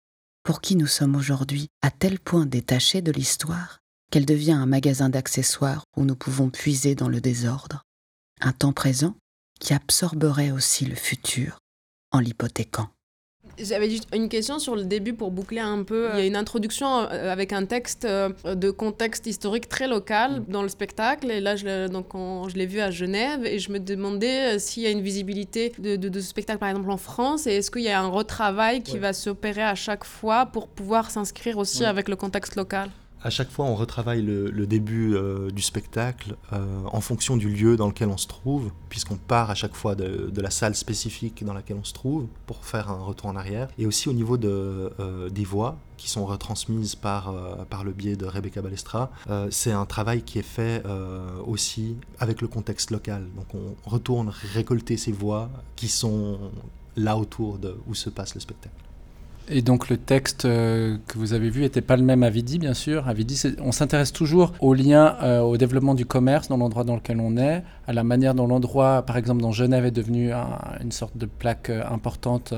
pour 0.50 0.60
qui 0.60 0.74
nous 0.74 0.88
sommes 0.88 1.14
aujourd'hui 1.14 1.68
à 1.80 1.92
tel 1.92 2.18
point 2.18 2.44
détachés 2.44 3.02
de 3.02 3.12
l'histoire 3.12 3.78
qu'elle 4.10 4.26
devient 4.26 4.50
un 4.50 4.66
magasin 4.66 5.08
d'accessoires 5.08 5.84
où 5.96 6.02
nous 6.02 6.16
pouvons 6.16 6.50
puiser 6.50 6.96
dans 6.96 7.08
le 7.08 7.20
désordre, 7.20 7.84
un 8.40 8.50
temps 8.50 8.72
présent 8.72 9.14
qui 9.60 9.74
absorberait 9.74 10.50
aussi 10.50 10.86
le 10.86 10.96
futur 10.96 11.60
en 12.10 12.18
l'hypothéquant. 12.18 12.88
J'avais 13.58 13.90
juste 13.90 14.08
une 14.14 14.28
question 14.28 14.58
sur 14.58 14.74
le 14.74 14.84
début 14.84 15.12
pour 15.12 15.30
boucler 15.30 15.60
un 15.60 15.82
peu. 15.82 16.10
Il 16.14 16.18
y 16.18 16.22
a 16.22 16.26
une 16.26 16.36
introduction 16.36 17.00
euh, 17.00 17.32
avec 17.32 17.52
un 17.52 17.64
texte 17.64 18.04
euh, 18.04 18.30
de 18.44 18.70
contexte 18.70 19.26
historique 19.26 19.68
très 19.68 19.88
local 19.88 20.42
dans 20.48 20.62
le 20.62 20.68
spectacle. 20.68 21.30
Et 21.30 21.40
là, 21.40 21.56
je, 21.56 21.88
donc, 21.88 22.08
je 22.14 22.54
l'ai 22.56 22.66
vu 22.66 22.80
à 22.80 22.90
Genève 22.90 23.44
et 23.44 23.58
je 23.58 23.70
me 23.72 23.78
demandais 23.78 24.56
euh, 24.56 24.58
s'il 24.58 24.82
y 24.82 24.86
a 24.86 24.90
une 24.90 25.02
visibilité 25.02 25.72
de, 25.78 25.96
de, 25.96 26.20
ce 26.20 26.28
spectacle, 26.28 26.58
par 26.58 26.68
exemple, 26.68 26.90
en 26.90 26.96
France. 26.96 27.46
Et 27.46 27.56
est-ce 27.56 27.70
qu'il 27.70 27.82
y 27.82 27.88
a 27.88 28.00
un 28.00 28.08
retravail 28.08 28.82
qui 28.82 28.98
va 28.98 29.12
s'opérer 29.12 29.62
à 29.62 29.74
chaque 29.74 30.04
fois 30.04 30.46
pour 30.46 30.68
pouvoir 30.68 31.10
s'inscrire 31.10 31.58
aussi 31.58 31.84
avec 31.84 32.08
le 32.08 32.16
contexte 32.16 32.56
local? 32.56 32.90
À 33.22 33.30
chaque 33.30 33.50
fois, 33.50 33.66
on 33.66 33.74
retravaille 33.74 34.22
le, 34.22 34.66
début 34.66 35.14
euh, 35.14 35.50
du 35.50 35.62
spectacle 35.62 36.36
euh, 36.52 36.82
en 36.86 37.00
fonction 37.00 37.36
du 37.36 37.48
lieu 37.48 37.76
dans 37.76 37.88
lequel 37.88 38.08
on 38.08 38.16
se 38.16 38.26
trouve, 38.26 38.70
puisqu'on 38.88 39.16
part 39.16 39.50
à 39.50 39.54
chaque 39.54 39.74
fois 39.74 39.94
de, 39.94 40.40
la 40.40 40.50
salle 40.50 40.74
spécifique 40.74 41.44
dans 41.44 41.52
laquelle 41.52 41.76
on 41.78 41.84
se 41.84 41.92
trouve 41.92 42.26
pour 42.46 42.64
faire 42.64 42.90
un 42.90 43.00
retour 43.00 43.28
en 43.28 43.36
arrière. 43.36 43.68
Et 43.78 43.86
aussi 43.86 44.08
au 44.08 44.12
niveau 44.12 44.38
euh, 44.42 45.28
des 45.28 45.44
voix 45.44 45.76
qui 45.98 46.08
sont 46.08 46.24
retransmises 46.24 46.94
par, 46.94 47.34
par 47.66 47.84
le 47.84 47.92
biais 47.92 48.16
de 48.16 48.24
Rebecca 48.24 48.62
Balestra, 48.62 49.10
c'est 49.50 49.72
un 49.72 49.84
travail 49.84 50.22
qui 50.22 50.38
est 50.38 50.42
fait 50.42 50.82
aussi 51.46 51.96
avec 52.18 52.40
le 52.40 52.48
contexte 52.48 52.90
local. 52.90 53.26
Donc 53.36 53.54
on 53.54 53.76
retourne 53.86 54.32
récolter 54.54 54.96
ces 54.96 55.12
voix 55.12 55.50
qui 55.76 55.88
sont 55.88 56.38
là 56.96 57.18
autour 57.18 57.58
de 57.58 57.76
où 57.86 57.94
se 57.94 58.08
passe 58.08 58.34
le 58.34 58.40
spectacle. 58.40 58.89
Et 59.52 59.62
donc 59.62 59.88
le 59.88 59.96
texte 59.96 60.44
euh, 60.44 60.96
que 61.08 61.18
vous 61.18 61.32
avez 61.32 61.50
vu 61.50 61.62
n'était 61.62 61.80
pas 61.80 61.96
le 61.96 62.04
même 62.04 62.22
à 62.22 62.30
Vidi, 62.30 62.58
bien 62.58 62.74
sûr. 62.74 63.08
À 63.08 63.14
Vidi, 63.14 63.42
on 63.60 63.72
s'intéresse 63.72 64.12
toujours 64.12 64.52
au 64.60 64.74
lien, 64.74 65.16
euh, 65.22 65.40
au 65.40 65.56
développement 65.56 65.94
du 65.94 66.06
commerce 66.06 66.48
dans 66.48 66.56
l'endroit 66.56 66.84
dans 66.84 66.94
lequel 66.94 67.18
on 67.20 67.36
est, 67.36 67.62
à 67.88 67.92
la 67.92 68.04
manière 68.04 68.34
dont 68.34 68.46
l'endroit, 68.46 69.02
par 69.02 69.16
exemple 69.16 69.42
dans 69.42 69.50
Genève, 69.50 69.84
est 69.84 69.90
devenu 69.90 70.32
une 70.80 70.92
sorte 70.92 71.16
de 71.16 71.26
plaque 71.26 71.70
euh, 71.70 71.82
importante 71.90 72.54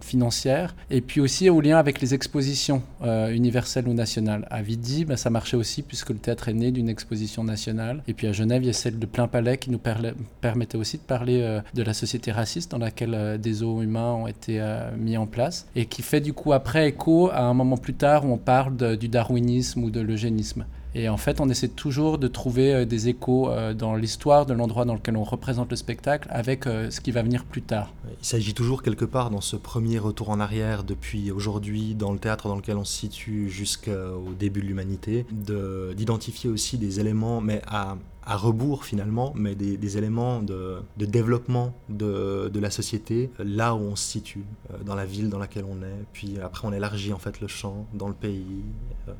financière, 0.00 0.76
et 0.90 1.00
puis 1.00 1.20
aussi 1.20 1.50
au 1.50 1.60
lien 1.60 1.78
avec 1.78 2.00
les 2.00 2.14
expositions 2.14 2.82
universelles 3.02 3.88
ou 3.88 3.94
nationales. 3.94 4.46
À 4.50 4.62
Vidi, 4.62 5.04
ben, 5.04 5.16
ça 5.16 5.30
marchait 5.30 5.56
aussi 5.56 5.82
puisque 5.82 6.10
le 6.10 6.16
théâtre 6.16 6.48
est 6.48 6.54
né 6.54 6.70
d'une 6.70 6.88
exposition 6.88 7.42
nationale. 7.42 8.02
Et 8.06 8.14
puis 8.14 8.26
à 8.26 8.32
Genève, 8.32 8.62
il 8.62 8.66
y 8.66 8.70
a 8.70 8.74
celle 8.74 8.98
de 8.98 9.06
Plein 9.06 9.26
Palais 9.26 9.58
qui 9.58 9.70
nous 9.70 9.80
permettait 10.40 10.78
aussi 10.78 10.98
de 10.98 11.02
parler 11.02 11.60
de 11.74 11.82
la 11.82 11.94
société 11.94 12.30
raciste 12.30 12.70
dans 12.70 12.78
laquelle 12.78 13.38
des 13.40 13.62
eaux 13.62 13.82
humains 13.82 14.12
ont 14.12 14.26
été 14.26 14.62
mis 14.96 15.16
en 15.16 15.26
place 15.26 15.66
et 15.74 15.86
qui 15.86 16.02
fait 16.02 16.20
du 16.20 16.27
coup 16.32 16.52
après 16.52 16.88
écho 16.88 17.30
à 17.30 17.42
un 17.42 17.54
moment 17.54 17.76
plus 17.76 17.94
tard 17.94 18.24
on 18.24 18.38
parle 18.38 18.96
du 18.96 19.08
darwinisme 19.08 19.82
ou 19.84 19.90
de 19.90 20.00
l'eugénisme. 20.00 20.64
Et 20.94 21.08
en 21.08 21.16
fait, 21.16 21.40
on 21.40 21.48
essaie 21.48 21.68
toujours 21.68 22.18
de 22.18 22.28
trouver 22.28 22.74
euh, 22.74 22.84
des 22.84 23.08
échos 23.08 23.50
euh, 23.50 23.74
dans 23.74 23.94
l'histoire 23.94 24.46
de 24.46 24.54
l'endroit 24.54 24.84
dans 24.84 24.94
lequel 24.94 25.16
on 25.16 25.24
représente 25.24 25.70
le 25.70 25.76
spectacle 25.76 26.28
avec 26.30 26.66
euh, 26.66 26.90
ce 26.90 27.00
qui 27.00 27.10
va 27.10 27.22
venir 27.22 27.44
plus 27.44 27.62
tard. 27.62 27.92
Il 28.20 28.26
s'agit 28.26 28.54
toujours 28.54 28.82
quelque 28.82 29.04
part 29.04 29.30
dans 29.30 29.40
ce 29.40 29.56
premier 29.56 29.98
retour 29.98 30.30
en 30.30 30.40
arrière 30.40 30.84
depuis 30.84 31.30
aujourd'hui 31.30 31.94
dans 31.94 32.12
le 32.12 32.18
théâtre 32.18 32.48
dans 32.48 32.56
lequel 32.56 32.78
on 32.78 32.84
se 32.84 32.96
situe 32.98 33.50
jusqu'au 33.50 34.32
début 34.38 34.60
de 34.60 34.66
l'humanité, 34.66 35.26
d'identifier 35.30 36.50
aussi 36.50 36.78
des 36.78 37.00
éléments, 37.00 37.40
mais 37.40 37.60
à, 37.66 37.96
à 38.28 38.36
rebours 38.36 38.84
finalement, 38.84 39.32
mais 39.34 39.54
des, 39.54 39.98
éléments 39.98 40.42
de, 40.42 40.82
de 40.98 41.06
développement 41.06 41.72
de, 41.88 42.50
de, 42.52 42.60
la 42.60 42.70
société 42.70 43.30
là 43.38 43.74
où 43.74 43.78
on 43.78 43.96
se 43.96 44.04
situe, 44.04 44.44
dans 44.84 44.94
la 44.94 45.06
ville 45.06 45.30
dans 45.30 45.38
laquelle 45.38 45.64
on 45.64 45.82
est. 45.82 46.04
Puis 46.12 46.38
après, 46.38 46.68
on 46.68 46.72
élargit 46.72 47.14
en 47.14 47.18
fait 47.18 47.40
le 47.40 47.48
champ 47.48 47.86
dans 47.94 48.08
le 48.08 48.14
pays, 48.14 48.62
le 49.06 49.14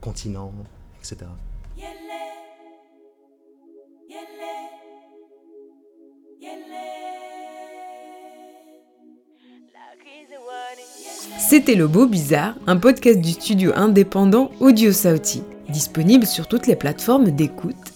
continent 0.00 0.52
etc. 1.00 1.26
C'était 11.38 11.74
Le 11.74 11.86
Beau 11.86 12.06
Bizarre, 12.06 12.54
un 12.66 12.76
podcast 12.76 13.20
du 13.20 13.30
studio 13.30 13.72
indépendant 13.76 14.50
Audio 14.60 14.92
Sauti, 14.92 15.42
disponible 15.68 16.26
sur 16.26 16.48
toutes 16.48 16.66
les 16.66 16.76
plateformes 16.76 17.30
d'écoute. 17.30 17.95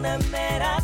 una 0.00 0.16
mera 0.32 0.80